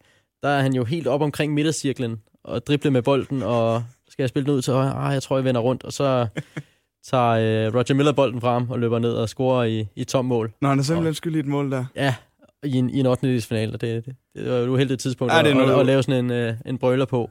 [0.43, 4.29] der er han jo helt op omkring midtercirklen, og dribler med bolden, og skal jeg
[4.29, 4.93] spille den ud til højre?
[4.93, 6.27] Ah, jeg tror, jeg vender rundt, og så
[7.09, 7.29] tager
[7.67, 10.51] øh, Roger Miller bolden frem og løber ned og scorer i, i tom mål.
[10.61, 11.85] Nå, han er simpelthen skyld i et mål der.
[11.95, 12.15] Ja,
[12.63, 13.41] i en, i en 8.
[13.41, 16.03] finale, og det, det, det var et uheldigt tidspunkt ja, det at, at, at, lave
[16.03, 17.29] sådan en, øh, en brøler på.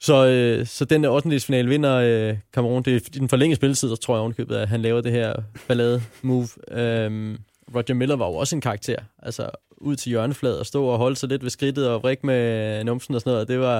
[0.00, 1.40] Så, øh, så den der 8.
[1.40, 2.82] finale vinder øh, Cameroon.
[2.82, 5.34] Det er i den forlængede spilletid, der tror jeg ovenkøbet, at han laver det her
[5.68, 6.78] ballade-move.
[6.78, 7.38] Øhm,
[7.74, 8.96] Roger Miller var jo også en karakter.
[9.22, 12.84] Altså ud til hjørnefladet og stå og holde sig lidt ved skridtet og vrikke med
[12.84, 13.48] numsen og sådan noget.
[13.48, 13.78] Det var,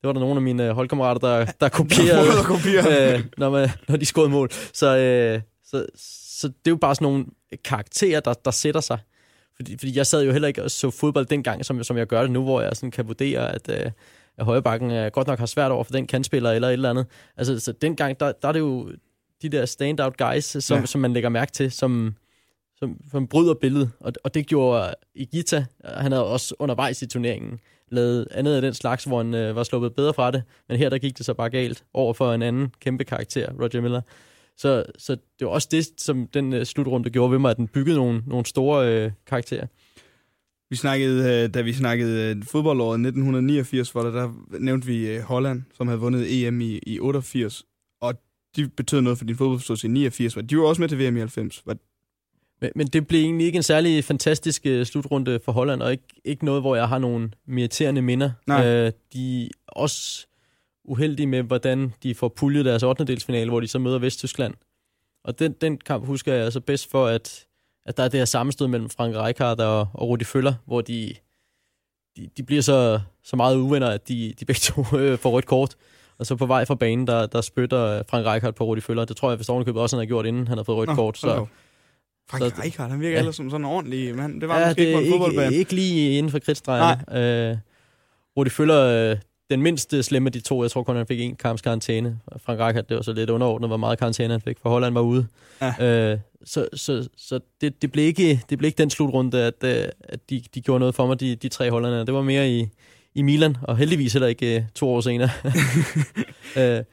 [0.00, 3.14] det var der nogle af mine holdkammerater, der, der kopierede, der kopierede.
[3.14, 4.50] øh, når, man, når de skåede mål.
[4.72, 5.86] Så, øh, så,
[6.40, 7.24] så det er jo bare sådan nogle
[7.64, 8.98] karakterer, der, der sætter sig.
[9.56, 12.22] Fordi, fordi jeg sad jo heller ikke og så fodbold dengang, som, som jeg gør
[12.22, 13.90] det nu, hvor jeg sådan kan vurdere, at, øh,
[14.38, 17.06] at højrebakken øh, godt nok har svært over for den kandspiller eller et eller andet.
[17.36, 18.92] Altså, så dengang, der, der er det jo
[19.42, 20.86] de der standout guys, som, ja.
[20.86, 22.14] som man lægger mærke til, som,
[22.76, 23.90] som, som bryder billedet.
[24.00, 25.66] Og, og det gjorde Igita.
[25.84, 27.60] Han havde også undervejs i turneringen
[27.90, 30.42] lavet andet af den slags, hvor han øh, var sluppet bedre fra det.
[30.68, 33.80] Men her der gik det så bare galt over for en anden kæmpe karakter, Roger
[33.80, 34.00] Miller.
[34.56, 37.68] Så, så det var også det, som den øh, slutrunde gjorde ved mig, at den
[37.68, 39.66] byggede nogle, nogle store øh, karakterer.
[40.70, 45.20] Vi snakkede, øh, da vi snakkede øh, fodboldåret 1989, hvor der, der nævnte vi øh,
[45.20, 47.64] Holland, som havde vundet EM i, i 88,
[48.00, 48.14] og
[48.56, 50.34] de betød noget for din fodboldforståelse i 89.
[50.34, 51.62] De var også med til VM i 90.
[51.66, 51.76] Var...
[52.60, 56.44] Men, men det blev egentlig ikke en særlig fantastisk slutrunde for Holland, og ikke, ikke
[56.44, 58.30] noget, hvor jeg har nogle meriterende minder.
[58.46, 58.86] Nej.
[58.86, 60.26] Uh, de er også
[60.84, 63.04] uheldige med, hvordan de får puljet deres 8.
[63.04, 64.54] delsfinale, hvor de så møder Vesttyskland.
[65.24, 67.46] Og den, den kamp husker jeg altså bedst for, at
[67.88, 71.14] at der er det her sammenstød mellem Frank Rijkaard og, og Rudi Føller, hvor de,
[72.16, 75.46] de, de bliver så, så meget uvenner, at de, de begge to øh, får rødt
[75.46, 75.74] kort.
[76.18, 79.04] Og så på vej fra banen, der, der spytter Frank Rijkaard på Rudi Føller.
[79.04, 80.94] Det tror jeg, hvis ovenikøbet også han har gjort, inden han har fået rødt Nå,
[80.94, 81.18] kort.
[81.18, 81.46] Så,
[82.30, 83.18] Frank så, Rijkaard, han virker ja.
[83.18, 84.40] ellers som sådan en ordentlig mand.
[84.40, 85.54] Det var ja, måske det ikke på en fodboldbane.
[85.54, 87.50] Ikke lige inden for kridtstregerne.
[87.50, 87.56] Øh,
[88.36, 89.16] Rudi Føller, øh,
[89.50, 92.18] den mindste slemme af de to, jeg tror kun, han fik en kamps karantæne.
[92.36, 95.00] Frank Rijkaard, det var så lidt underordnet, hvor meget karantæne han fik, for Holland var
[95.00, 95.26] ude.
[95.60, 96.12] Ja.
[96.12, 99.88] Øh, så så, så det, det, blev ikke, det blev ikke den slutrunde, at, øh,
[100.00, 102.06] at de, de gjorde noget for mig, de, de tre hollandere.
[102.06, 102.68] Det var mere i,
[103.14, 105.30] i Milan, og heldigvis heller ikke uh, to år senere.
[106.80, 106.84] uh,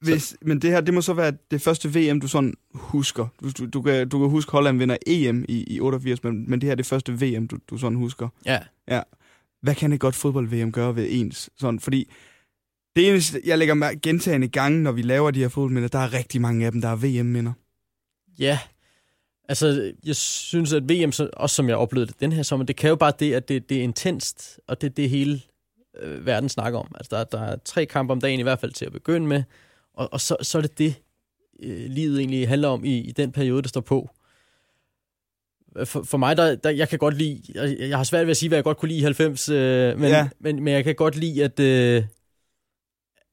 [0.00, 3.26] Hvis, men det her, det må så være det første VM, du sådan husker.
[3.40, 6.60] Du, du, du, kan, du kan huske, Holland vinder EM i, i 88, men, men
[6.60, 8.28] det her er det første VM, du, du sådan husker.
[8.46, 8.58] Ja.
[8.88, 9.00] ja.
[9.62, 11.50] Hvad kan et godt fodbold-VM gøre ved ens?
[11.58, 12.10] Sådan, fordi
[12.96, 16.40] det eneste, jeg lægger gentagende gange, når vi laver de her fodboldminder, der er rigtig
[16.40, 17.52] mange af dem, der er VM-minder.
[18.38, 18.58] Ja,
[19.48, 22.90] altså jeg synes, at VM, også som jeg oplevede det den her sommer, det kan
[22.90, 25.40] jo bare det, at det, det er intenst, og det er det hele
[26.00, 26.92] øh, verden snakker om.
[26.94, 29.42] Altså der, der er tre kampe om dagen i hvert fald til at begynde med,
[29.94, 30.94] og, og så, så er det det,
[31.62, 34.10] øh, livet egentlig handler om i, i den periode, der står på.
[35.84, 38.36] For, for mig, der, der, jeg kan godt lide, jeg, jeg har svært ved at
[38.36, 40.28] sige, hvad jeg godt kunne lide i 90, øh, men, ja.
[40.38, 42.04] men, men jeg kan godt lide, at øh,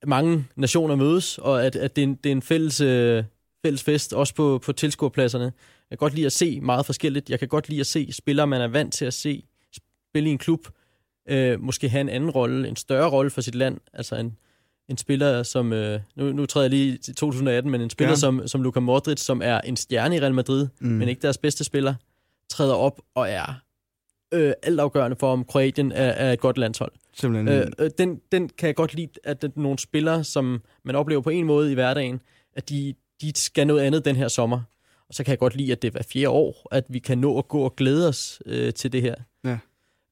[0.05, 2.81] mange nationer mødes, og at, at det, er en, det er en fælles...
[2.81, 3.23] Øh,
[3.65, 5.43] fælles fest, også på, på tilskuerpladserne.
[5.89, 7.29] Jeg kan godt lide at se meget forskelligt.
[7.29, 9.43] Jeg kan godt lide at se spillere, man er vant til at se
[10.09, 10.67] spille i en klub,
[11.29, 13.77] øh, måske have en anden rolle, en større rolle for sit land.
[13.93, 14.37] Altså en,
[14.89, 18.15] en spiller som, øh, nu, nu træder jeg lige til 2018, men en spiller ja.
[18.15, 20.87] som, som Luka Modric, som er en stjerne i Real Madrid, mm.
[20.87, 21.93] men ikke deres bedste spiller,
[22.49, 23.61] træder op og er
[24.33, 26.91] øh, altafgørende for, om Kroatien er, er et godt landshold.
[27.49, 30.95] Øh, øh, den, den kan jeg godt lide, at det er nogle spillere, som man
[30.95, 32.21] oplever på en måde i hverdagen,
[32.53, 34.61] at de, de skal noget andet den her sommer.
[35.09, 37.17] Og så kan jeg godt lide, at det er hver fjerde år, at vi kan
[37.17, 39.15] nå at gå og glæde os øh, til det her.
[39.43, 39.57] Ja.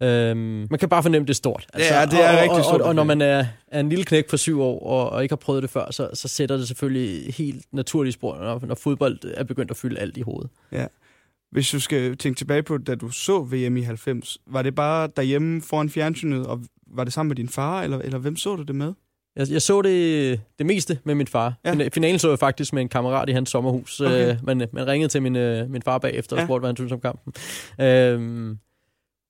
[0.01, 1.67] Øhm, man kan bare fornemme, det er stort.
[1.73, 2.75] Altså, ja, det er og, rigtig stort.
[2.75, 5.23] Og, og, og når man er, er en lille knæk på syv år, og, og
[5.23, 8.75] ikke har prøvet det før, så, så sætter det selvfølgelig helt naturligt spor, når, når
[8.75, 10.49] fodbold er begyndt at fylde alt i hovedet.
[10.71, 10.85] Ja.
[11.51, 15.09] Hvis du skal tænke tilbage på, da du så VM i 90, var det bare
[15.15, 18.63] derhjemme foran fjernsynet, og var det sammen med din far, eller, eller hvem så du
[18.63, 18.93] det med?
[19.37, 21.53] Jeg, jeg så det, det meste med min far.
[21.65, 21.87] Ja.
[21.93, 24.01] Finalen så jeg faktisk med en kammerat i hans sommerhus.
[24.01, 24.29] Okay.
[24.29, 26.45] Øh, men man ringede til min, øh, min far bagefter og Ja.
[26.45, 27.33] spurgte, hvad han synes om kampen.
[27.81, 28.57] Øhm,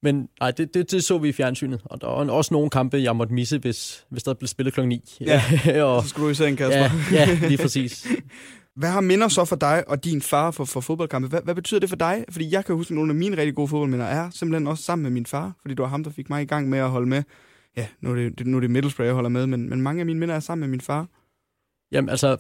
[0.04, 1.82] men nej, det, det, det så vi i fjernsynet.
[1.86, 4.90] Og der var også nogle kampe, jeg måtte misse, hvis, hvis der blev spillet klokken
[4.90, 5.18] 9.
[5.22, 5.42] Ja.
[5.86, 6.78] og, Så skulle du i seng, Kasper.
[6.78, 8.08] ja, ja, lige præcis.
[8.76, 11.28] Hvad har minder så for dig og din far for, for fodboldkampe?
[11.28, 12.26] Hvad, hvad betyder det for dig?
[12.30, 15.04] Fordi jeg kan huske, at nogle af mine rigtig gode fodboldminder er simpelthen også sammen
[15.04, 15.54] med min far.
[15.62, 17.24] Fordi det var ham, der fik mig i gang med at holde med.
[17.78, 20.06] Ja, nu er det, nu er det Middlesbrough, jeg holder med, men, men mange af
[20.06, 21.08] mine minder er sammen med min far.
[21.92, 22.38] Jamen altså,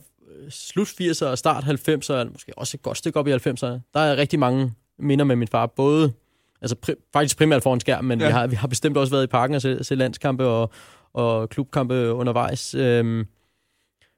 [0.49, 4.17] slut 80'erne og start 90'erne, måske også et godt stykke op i 90'erne, der er
[4.17, 5.65] rigtig mange minder med min far.
[5.65, 6.13] Både,
[6.61, 8.27] altså pri- faktisk primært foran skærm, men Ja.
[8.27, 10.71] vi, har, vi har bestemt også været i parken og se, se landskampe og,
[11.13, 12.75] og klubkampe undervejs.
[12.75, 13.27] Øhm,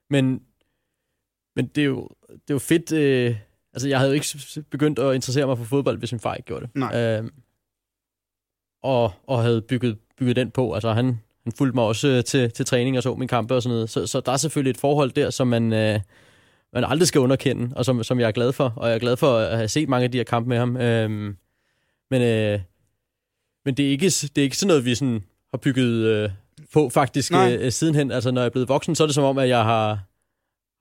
[0.10, 0.42] men,
[1.56, 2.92] men det er jo, det er jo fedt.
[2.92, 3.36] Øh,
[3.74, 6.48] altså, jeg havde jo ikke begyndt at interessere mig for fodbold, hvis min far ikke
[6.48, 6.76] gjorde det.
[6.76, 7.18] Nej.
[7.18, 7.30] Øhm,
[8.84, 10.74] og, og havde bygget, bygget den på.
[10.74, 11.06] Altså, han,
[11.44, 13.90] han fulgte mig også øh, til, til træning og så min kampe og sådan noget.
[13.90, 16.00] Så, så der er selvfølgelig et forhold der, som man, øh,
[16.74, 18.74] man aldrig skal underkende, og som, som jeg er glad for.
[18.76, 20.78] Og jeg er glad for at have set mange af de her kampe med ham.
[20.78, 21.38] Øhm,
[22.12, 22.60] men, øh,
[23.66, 26.30] men det er, ikke, det er ikke sådan noget, vi sådan har bygget øh,
[26.74, 27.58] på faktisk Nej.
[27.60, 28.12] øh, sidenhen.
[28.12, 30.00] Altså, når jeg er blevet voksen, så er det som om, at jeg har,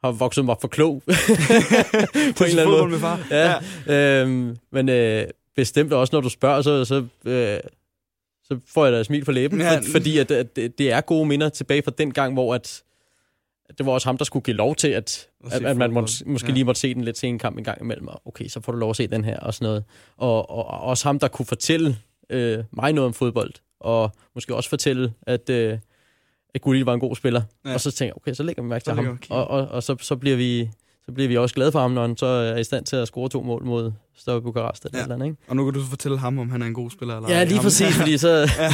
[0.04, 1.02] har vokset mig for klog.
[2.36, 2.88] på en eller anden måde.
[2.88, 3.26] med far.
[3.30, 3.54] Ja,
[3.86, 4.22] ja.
[4.22, 5.26] Øhm, men øh,
[5.56, 7.60] bestemt også, når du spørger, så, så, øh,
[8.48, 9.76] så får jeg da et smil på læben, Ja.
[9.78, 12.82] for, fordi at, at det, det er gode minder tilbage fra den gang, hvor at,
[13.78, 16.12] det var også ham, der skulle give lov til, at, At at, at man måtte,
[16.26, 16.52] måske Ja.
[16.54, 18.72] lige måtte se den lidt til en kamp en gang imellem, og okay, så får
[18.72, 19.84] du lov at se den her og sådan noget.
[20.16, 21.96] Og, og, og også ham, der kunne fortælle
[22.30, 25.78] øh, mig noget om fodbold, og måske også fortælle, at, øh,
[26.54, 27.42] at Gulli var en god spiller.
[27.64, 27.74] Ja.
[27.74, 29.68] Og så tænker jeg, okay, så lægger vi mærke Så til ham, vi- og, og,
[29.68, 30.70] og så, så bliver vi
[31.08, 33.08] så bliver vi også glade for ham, når han så er i stand til at
[33.08, 35.02] score to mål mod Større Bukarest eller Ja.
[35.02, 35.36] eller andet, ikke?
[35.48, 37.16] Og nu kan du så fortælle ham, om han er en god spiller.
[37.16, 38.28] Eller Ja, lige Ham- præcis, fordi så...
[38.58, 38.72] Ja.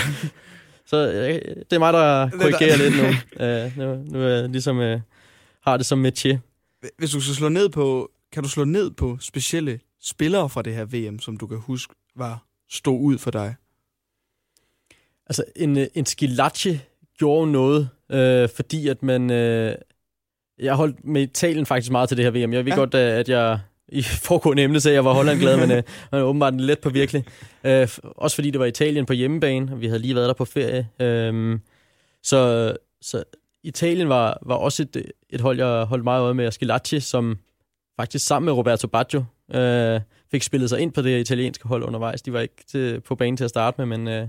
[0.87, 3.03] så det er mig, der korrigerer lidt nu.
[3.45, 5.01] Uh, nu, nu er jeg ligesom uh,
[5.63, 6.37] har det som métier.
[6.99, 10.75] Hvis du skal slå ned på, kan du slå ned på specielle spillere fra det
[10.75, 13.55] her VM, som du kan huske var stod ud for dig?
[15.27, 16.79] Altså, en, øh, en Skilacci
[17.19, 19.31] gjorde noget, øh, fordi at man...
[19.31, 19.75] Øh,
[20.59, 22.53] jeg holdt med Italien faktisk meget til det her VM.
[22.53, 22.79] Jeg ved Ja.
[22.79, 25.83] godt, øh, at jeg i foregående emne sagde, at jeg var Holland-glad, men øh,
[26.13, 27.25] man er åbenbart let på virkelig.
[27.65, 30.45] Øh, også fordi det var Italien på hjemmebane, og vi havde lige været der på
[30.45, 30.89] ferie.
[31.01, 31.59] Øh,
[32.23, 33.25] så, så
[33.63, 36.51] Italien var, var også et, et hold, jeg holdt meget øje med.
[36.51, 37.39] Skilacci, som
[38.01, 39.25] faktisk sammen med Roberto Baggio
[39.55, 40.01] øh,
[40.31, 42.23] fik spillet sig ind på det italienske hold undervejs.
[42.23, 44.09] De var ikke til, på banen til at starte med, men...
[44.09, 44.29] Øh,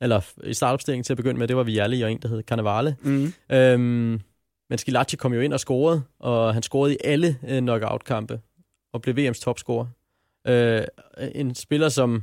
[0.00, 2.96] eller i startopstillingen til at begynde med, det var Vialli og en, der hed Cannavale.
[3.02, 3.32] Mm.
[3.52, 4.20] Øhm,
[4.72, 8.40] men Skilacci kom jo ind og scorede, og han scorede i alle øh, knockout-kampe,
[8.92, 9.86] og blev VM's topscorer.
[10.46, 10.84] Øh,
[11.34, 12.22] en spiller, som,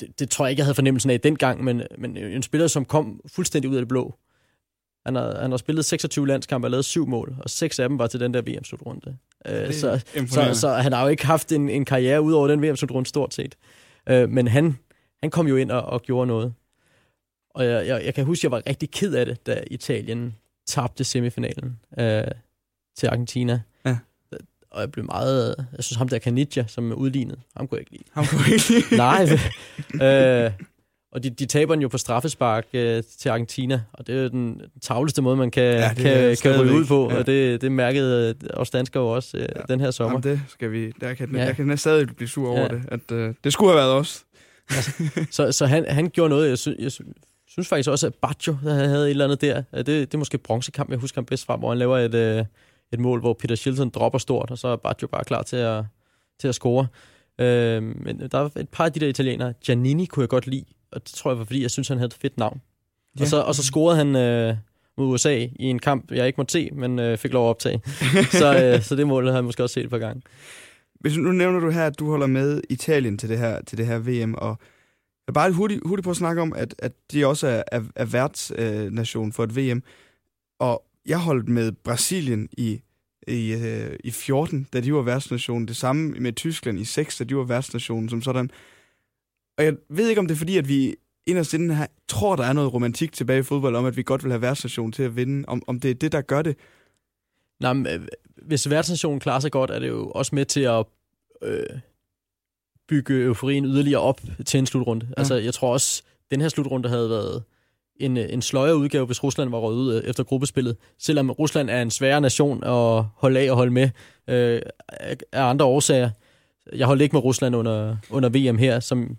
[0.00, 2.84] det, det tror jeg ikke, jeg havde fornemmelsen af dengang, men, men en spiller, som
[2.84, 4.14] kom fuldstændig ud af det blå.
[5.06, 7.98] Han har, han har spillet 26 landskampe og lavet syv mål, og seks af dem
[7.98, 9.16] var til den der VM-slutrunde.
[9.46, 12.62] Øh, så, så, så han har jo ikke haft en, en karriere ud over den
[12.62, 13.56] VM-slutrunde stort set.
[14.08, 14.78] Øh, men han,
[15.22, 16.54] han kom jo ind og, og gjorde noget.
[17.50, 20.34] Og jeg, jeg, jeg kan huske, at jeg var rigtig ked af det, da Italien
[20.70, 22.24] tabte semifinalen øh,
[22.96, 23.60] til Argentina.
[23.86, 23.96] Ja.
[24.70, 25.66] Og jeg blev meget...
[25.76, 28.04] Jeg synes, ham der Caniggia, som er udlignet, ham kunne jeg ikke lide.
[28.12, 28.96] Ham kunne jeg ikke lide.
[30.00, 30.44] Nej.
[30.46, 30.52] øh,
[31.12, 34.62] og de, de taber den jo på straffespark øh, til Argentina, og det er den,
[34.82, 37.18] tavleste måde, man kan, Ja, kan, kan ryge ud på, ja.
[37.18, 39.60] og det, det mærkede øh, os danskere jo også øh, Ja.
[39.68, 40.20] den her sommer.
[40.24, 40.92] Jamen, det skal vi...
[41.00, 41.44] Der kan, Ja.
[41.44, 42.68] jeg kan stadig blive sur over Ja.
[42.68, 42.82] det.
[42.88, 44.24] At, uh, det skulle have været os.
[45.30, 46.92] Så, så han, han gjorde noget, jeg, sy, jeg
[47.50, 49.62] synes faktisk også, at Baggio der havde et eller andet der.
[49.72, 52.44] Det, det er måske bronzekamp, jeg husker ham bedst fra, hvor han laver et, øh,
[52.92, 55.84] et mål, hvor Peter Shilton dropper stort, og så er Baggio bare klar til at,
[56.40, 56.86] til at score.
[57.38, 59.52] Øh, men der er et par af de der italienere.
[59.64, 62.06] Giannini kunne jeg godt lide, og det tror jeg var, fordi jeg synes, han havde
[62.06, 62.60] et fedt navn.
[63.18, 63.22] Ja.
[63.22, 64.56] Og, så, og så scorede han øh,
[64.98, 67.82] mod USA i en kamp, jeg ikke måtte se, men øh, fik lov at optage.
[68.40, 70.22] så, øh, så det mål har jeg måske også set et par gange.
[71.00, 73.86] Hvis, nu nævner du her, at du holder med Italien til det her, til det
[73.86, 74.58] her VM, og
[75.30, 78.04] jeg bare hurtigt, hurtigt på at snakke om, at, at de også er, er, er
[78.04, 79.82] værtsnation øh, for et VM.
[80.58, 82.80] Og jeg holdt med Brasilien i,
[83.28, 85.66] i, øh, i 14, da de var værtsnation.
[85.66, 88.50] Det samme med Tyskland i 6, da de var værtsnation som sådan.
[89.58, 90.94] Og jeg ved ikke, om det er fordi, at vi
[91.26, 94.24] inderst inden her tror, der er noget romantik tilbage i fodbold, om at vi godt
[94.24, 95.44] vil have værtsnation til at vinde.
[95.48, 96.56] Om, om det er det, der gør det.
[97.60, 98.08] Nej, men, øh,
[98.42, 100.86] hvis værtsnationen klarer sig godt, er det jo også med til at
[101.42, 101.80] øh,
[102.90, 105.06] bygge euforien yderligere op til en slutrunde.
[105.08, 105.14] Ja.
[105.16, 107.42] Altså, jeg tror også, den her slutrunde havde været
[107.96, 110.76] en, øh, en sløjere udgave, hvis Rusland var røget ud øh, efter gruppespillet.
[110.98, 113.88] Selvom Rusland er en sværere nation at holde af og holde med
[114.28, 114.62] øh,
[115.32, 116.10] af andre årsager.
[116.72, 119.16] Jeg holdt ikke med Rusland under, under VM her, som,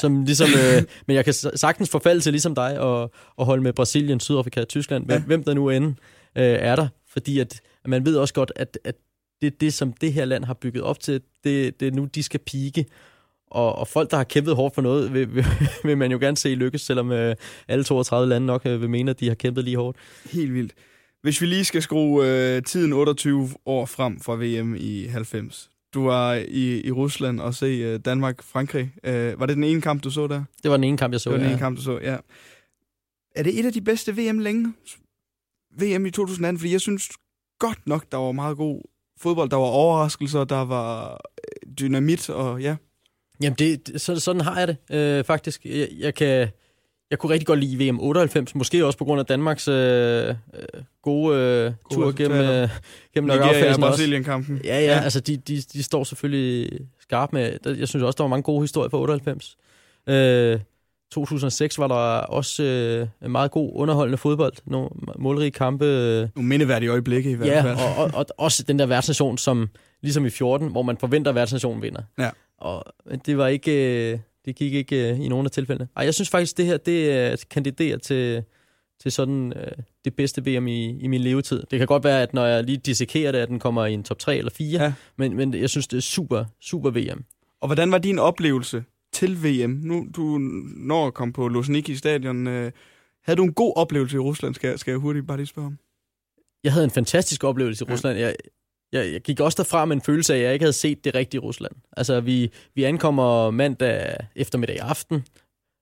[0.00, 3.72] som ligesom, øh, men jeg kan sagtens forfalde til ligesom dig og, og holde med
[3.72, 5.26] Brasilien, Sydafrika, Tyskland, hvem, ja.
[5.26, 5.86] hvem der nu end
[6.36, 8.94] øh, er der, fordi at, at man ved også godt, at, at
[9.42, 12.22] det det, som det her land har bygget op til, det, det er nu, de
[12.22, 12.86] skal pike,
[13.54, 15.44] og, og folk, der har kæmpet hårdt for noget, vil, vil,
[15.84, 17.36] vil man jo gerne se lykkes, selvom øh,
[17.68, 19.98] alle 32 lande nok øh, vil mene, at de har kæmpet lige hårdt.
[20.30, 20.74] Helt vildt.
[21.22, 25.70] Hvis vi lige skal skrue øh, tiden 28 år frem fra VM i 90.
[25.94, 28.92] Du var i, i Rusland og se øh, Danmark-Frankrig.
[29.04, 30.44] Øh, var det den ene kamp, du så der?
[30.62, 31.44] Det var den ene kamp, jeg så, Det var ja.
[31.44, 32.16] den ene kamp, du så, ja.
[33.34, 34.72] Er det et af de bedste VM længe?
[35.80, 36.58] VM i 2018?
[36.58, 37.08] Fordi jeg synes
[37.58, 38.82] godt nok, der var meget god
[39.20, 39.50] fodbold.
[39.50, 42.76] Der var overraskelser, der var øh, dynamit, og ja.
[43.42, 45.64] Jamen, det, så, sådan har jeg det øh, faktisk.
[45.64, 46.48] Jeg, jeg kan...
[47.10, 50.34] Jeg kunne rigtig godt lide VM 98, måske også på grund af Danmarks øh, øh,
[51.02, 52.68] gode øh, tur gennem, øh,
[53.14, 53.90] gennem knockout-fasen og.
[53.90, 54.60] Brasilien-kampen.
[54.64, 55.00] Ja, ja, ja.
[55.00, 57.58] altså de, de, de står selvfølgelig skarpt med...
[57.64, 59.56] Jeg synes også, der var mange gode historier fra 98.
[60.06, 60.60] Øh,
[61.14, 61.94] 2006 var der
[62.26, 64.52] også øh, en meget god underholdende fodbold.
[64.66, 64.88] Nogle
[65.18, 65.84] målrige kampe.
[65.84, 67.76] Øh, Nogle mindeværdige øjeblikke i hvert ja, fald.
[67.76, 69.68] og, og, og også den der værtsnation, som
[70.02, 72.02] ligesom i 14, hvor man forventer, at værtsnationen vinder.
[72.18, 72.30] Ja.
[72.58, 72.84] Og
[73.26, 73.72] det var ikke...
[74.12, 75.88] øh, Det gik ikke øh, i nogen af tilfældene.
[75.96, 78.42] Ej, jeg synes faktisk, det her, det er kandiderer til,
[79.02, 79.72] til sådan øh,
[80.04, 81.62] det bedste VM i, i min levetid.
[81.70, 84.02] Det kan godt være, at når jeg lige dissekerer det, at den kommer i en
[84.04, 84.92] top 3 eller 4, Ja.
[85.16, 87.24] men, men jeg synes, det er super, super VM.
[87.60, 88.84] Og hvordan var din oplevelse
[89.14, 89.70] til VM?
[89.82, 90.38] Nu du
[90.76, 92.46] når at komme på Luzhniki stadion.
[92.46, 92.72] Øh,
[93.24, 95.78] havde du en god oplevelse i Rusland, skal, skal jeg hurtigt bare lige spørge om?
[96.64, 97.92] Jeg havde en fantastisk oplevelse i Ja.
[97.94, 98.18] Rusland.
[98.18, 98.34] Jeg,
[98.92, 101.14] jeg, jeg gik også derfra med en følelse af, at jeg ikke havde set det
[101.14, 101.72] rigtige Rusland.
[101.96, 105.24] Altså, vi, vi ankommer mandag eftermiddag aften.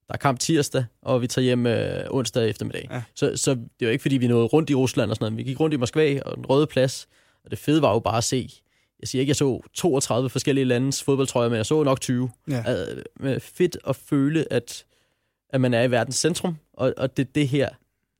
[0.08, 2.88] Der er kamp tirsdag, og vi tager hjem øh, onsdag eftermiddag.
[2.90, 3.02] Ja.
[3.14, 5.38] Så, så det var ikke, fordi vi nåede rundt i Rusland og sådan noget.
[5.46, 7.08] Vi gik rundt i Moskva og den røde plads.
[7.44, 8.48] Og det fede var jo bare at se.
[9.02, 12.30] Jeg siger ikke, jeg så 32 forskellige landes fodboldtrøjer, men jeg så nok 20.
[12.50, 12.64] Ja.
[12.68, 14.84] Øh, med fedt at føle, at,
[15.50, 17.68] at man er i verdens centrum, og, og det er det her,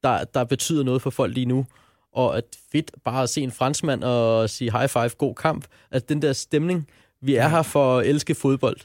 [0.03, 1.67] der, der betyder noget for folk lige nu.
[2.13, 5.67] Og at fedt bare at se en franskmand og sige high five, god kamp.
[5.91, 6.89] At den der stemning,
[7.21, 8.77] vi er her for at elske fodbold.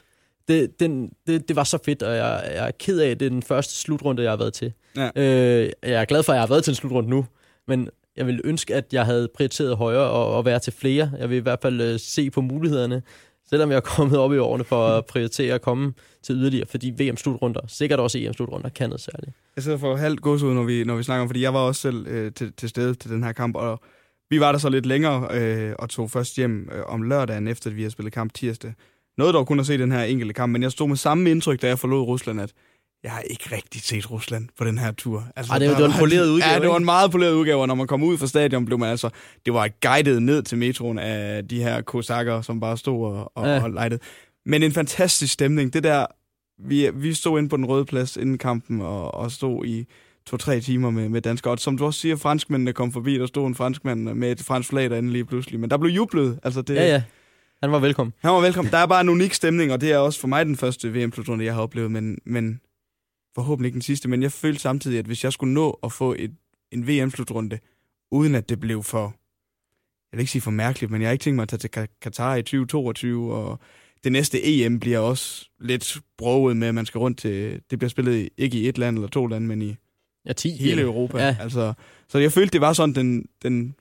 [0.48, 3.26] Det, den, det, det var så fedt, og jeg, jeg er ked af, at det
[3.26, 4.72] er den første slutrunde, jeg har været til.
[4.96, 5.10] Ja.
[5.16, 7.26] Øh, jeg er glad for, at jeg har været til en slutrunde nu,
[7.66, 7.88] men
[8.18, 11.12] jeg vil ønske, at jeg havde prioriteret højere og, og være til flere.
[11.18, 13.02] Jeg vil i hvert fald øh, se på mulighederne,
[13.50, 15.92] selvom jeg er kommet op i årene for at prioritere at komme
[16.22, 19.32] til yderligere, fordi VM-slutrunder, sikkert også EM-slutrunder, kan noget særligt.
[19.56, 21.60] Jeg sidder for halvt gods ud, når vi, når vi snakker om, fordi jeg var
[21.60, 23.80] også selv øh, til, til stede til den her kamp, og
[24.30, 27.70] vi var der så lidt længere øh, og tog først hjem øh, om lørdagen, efter
[27.70, 28.74] at vi havde spillet kamp tirsdag.
[29.18, 31.62] Noget dog kun at se den her enkelte kamp, men jeg stod med samme indtryk,
[31.62, 32.52] da jeg forlod Rusland, at
[33.02, 35.24] jeg har ikke rigtig set Rusland på den her tur.
[35.36, 37.32] Altså, Ej, det var- det var en poleret udgave, Ja, det var en meget poleret
[37.32, 39.10] udgave, og når man kom ud fra stadion, blev man altså...
[39.46, 43.46] Det var guidet ned til metroen af de her kosakker, som bare stod og, og,
[43.46, 43.54] Ja.
[43.54, 43.62] ja.
[43.62, 44.00] og lejtede.
[44.46, 45.72] Men en fantastisk stemning.
[45.72, 46.06] Det der...
[46.64, 49.86] Vi, vi stod inde på den røde plads inden kampen, og, og stod i
[50.26, 51.52] to-tre timer med, med danskere.
[51.52, 54.68] Og som du også siger, franskmændene kom forbi, der stod en franskmand med et fransk
[54.68, 55.60] flag derinde lige pludselig.
[55.60, 56.38] Men der blev jublet.
[56.42, 57.02] Altså det, Ja, ja.
[57.62, 58.12] Han var velkommen.
[58.22, 58.70] han var velkommen.
[58.72, 61.12] Der er bare en unik stemning, og det er også for mig den første vm
[61.12, 62.60] slutrunde jeg har oplevet, men, men
[63.38, 64.08] forhåbentlig ikke den sidste.
[64.08, 66.34] Men jeg følte samtidig, at hvis jeg skulle nå at få et,
[66.72, 67.58] en VM-slutrunde,
[68.10, 69.02] uden at det blev for,
[70.12, 71.70] jeg vil ikke sige for mærkeligt, men jeg har ikke tænkt mig at tage til
[71.76, 73.58] Ka- Katar i 2022, og
[74.04, 77.88] det næste EM bliver også lidt broget med, at man skal rundt til, det bliver
[77.90, 79.76] spillet ikke i et land eller to lande, men i
[80.26, 80.50] Ja, 10.
[80.50, 81.18] hele Europa.
[81.18, 81.36] Ja.
[81.40, 81.72] Altså,
[82.08, 83.74] så jeg følte, det var sådan den, den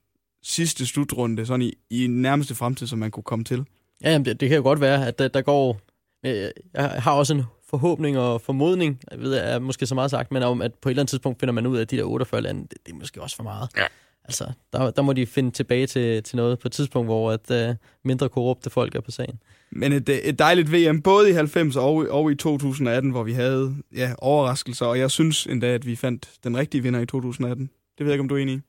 [0.43, 3.65] sidste slutrunde, sådan i, i nærmeste fremtid, som man kunne komme til.
[4.03, 5.81] Ja, jamen, det, det kan jo godt være, at der, der går...
[6.25, 10.31] øh, Jeg har også en forhåbning og formodning, jeg ved, er måske så meget sagt,
[10.31, 12.03] men om, at på et eller andet tidspunkt finder man ud af, at de der
[12.03, 13.69] 48 lande, det, det er måske også for meget.
[13.77, 13.85] Ja.
[14.23, 17.69] Altså, der, der må de finde tilbage til, til noget på et tidspunkt, hvor at,
[17.69, 19.39] uh, mindre korrupte folk er på sagen.
[19.71, 23.23] Men et, øh, et dejligt VM, både i 90 og, i- og i 2018, hvor
[23.23, 27.05] vi havde ja, overraskelser, og jeg synes endda, at vi fandt den rigtige vinder i
[27.05, 27.65] 2018.
[27.97, 28.59] Det ved jeg ikke, om du er enig i.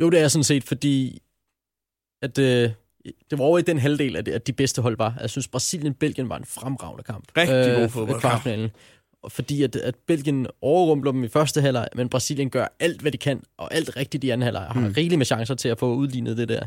[0.00, 1.22] Jo, det er sådan set, fordi
[2.22, 2.70] at, øh,
[3.30, 5.14] det var over i den halvdel, at, at de bedste hold var.
[5.20, 7.24] Jeg synes, Brasilien-Belgien var en fremragende kamp.
[7.36, 8.20] Rigtig god øh, fodboldkamp.
[8.20, 8.70] kvartfinalen.
[9.22, 13.12] Og fordi at, at Belgien overrumpler dem i første halvleg, men Brasilien gør alt, hvad
[13.12, 14.94] de kan, og alt rigtigt i anden halvleg, og har Mm.
[14.96, 16.62] rigeligt med chancer til at få udlignet det der.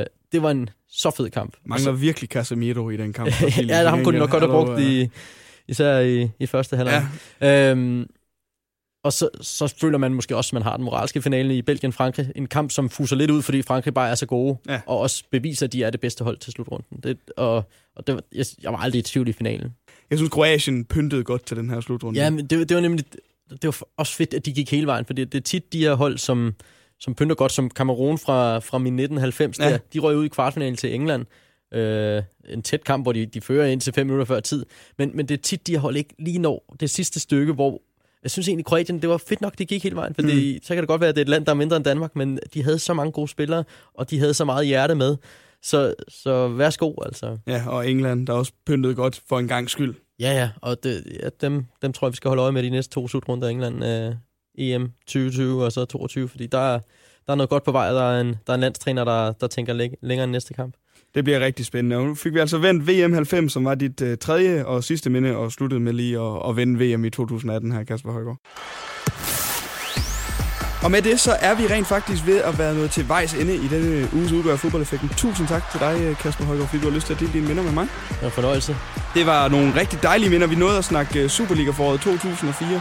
[0.00, 1.56] Øh, det var en så fed kamp.
[1.64, 3.30] Mangler virkelig Casemiro i den kamp.
[3.68, 5.08] ja, ham kunne de nok godt have brugt i,
[5.68, 7.06] især i, i første halvleg.
[7.40, 8.06] Ja, Øhm,
[9.06, 12.26] og så, så føler man måske også, at man har den moralske finale i Belgien-Frankrig.
[12.36, 14.80] En kamp, som fuser lidt ud, fordi Frankrig bare er så gode, Ja.
[14.86, 17.00] og også beviser, at de er det bedste hold til slutrunden.
[17.02, 17.64] Det, og
[17.96, 19.74] og det, var- jeg, jeg var aldrig i tvivl i finalen.
[20.10, 22.20] jeg synes, Kroatien pyntede godt til den her slutrunde.
[22.20, 23.04] Ja, men det, det var nemlig
[23.50, 25.78] det var også fedt, at de gik hele vejen, for det, det er tit de
[25.78, 26.54] her hold, som,
[27.00, 29.70] som pynter godt, som Cameroon fra, fra min 1990, Ja.
[29.70, 31.26] der, de røg ud i kvartfinalen til England,
[31.74, 34.66] øh, en tæt kamp, hvor de, de fører ind til fem minutter før tid.
[34.98, 37.82] Men, men det er tit, de har holdt ikke lige når det sidste stykke, hvor
[38.26, 40.14] jeg synes egentlig, Kroatien, det var fedt nok, det gik hele vejen.
[40.14, 40.28] For mm.
[40.28, 41.84] det, så kan det godt være, at det er et land, der er mindre end
[41.84, 43.64] Danmark, men de havde så mange gode spillere,
[43.94, 45.16] og de havde så meget hjerte med.
[45.62, 47.38] Så, så værsgo, altså.
[47.46, 49.94] Ja, og England, der også pyntet godt for en gang skyld.
[50.20, 52.70] Ja, ja, og det, ja, dem, dem tror jeg, vi skal holde øje med de
[52.70, 53.84] næste to slutrunder af England.
[53.84, 54.14] Øh,
[54.58, 56.78] EM 2020 og så 22, fordi der er,
[57.26, 59.46] der er noget godt på vej, der er en, der er en landstræner, der, der
[59.46, 60.74] tænker læ- længere end næste kamp.
[61.16, 61.96] Det bliver rigtig spændende.
[61.96, 65.10] Og nu fik vi altså vendt VM 90, som var dit uh, tredje og sidste
[65.10, 68.38] minde, og sluttede med lige at, at vende VM i 2018 her, Kasper Højgaard.
[70.84, 73.54] Og med det, så er vi rent faktisk ved at være nået til vejs ende
[73.54, 75.08] i denne uges udgave af fodboldeffekten.
[75.08, 77.62] Tusind tak til dig, Kasper Højgaard, fordi du har lyst til at dele dine minder
[77.62, 77.88] med mig.
[78.10, 78.76] Det var fornøjelse.
[79.14, 80.46] Det var nogle rigtig dejlige minder.
[80.46, 82.80] Vi nåede at snakke Superliga foråret 2004.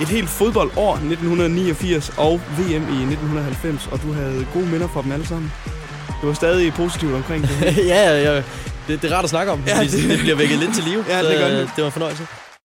[0.00, 5.12] Et helt fodboldår 1989 og VM i 1990, og du havde gode minder for dem
[5.12, 5.52] alle sammen.
[6.26, 7.76] Du var stadig positivt omkring det.
[7.76, 8.42] ja, ja, ja.
[8.88, 9.92] Det, det er rart at snakke om, ja, det...
[9.92, 11.04] det bliver vækket lidt til liv.
[11.08, 11.70] Ja, det gør det.
[11.76, 12.26] det var en fornøjelse.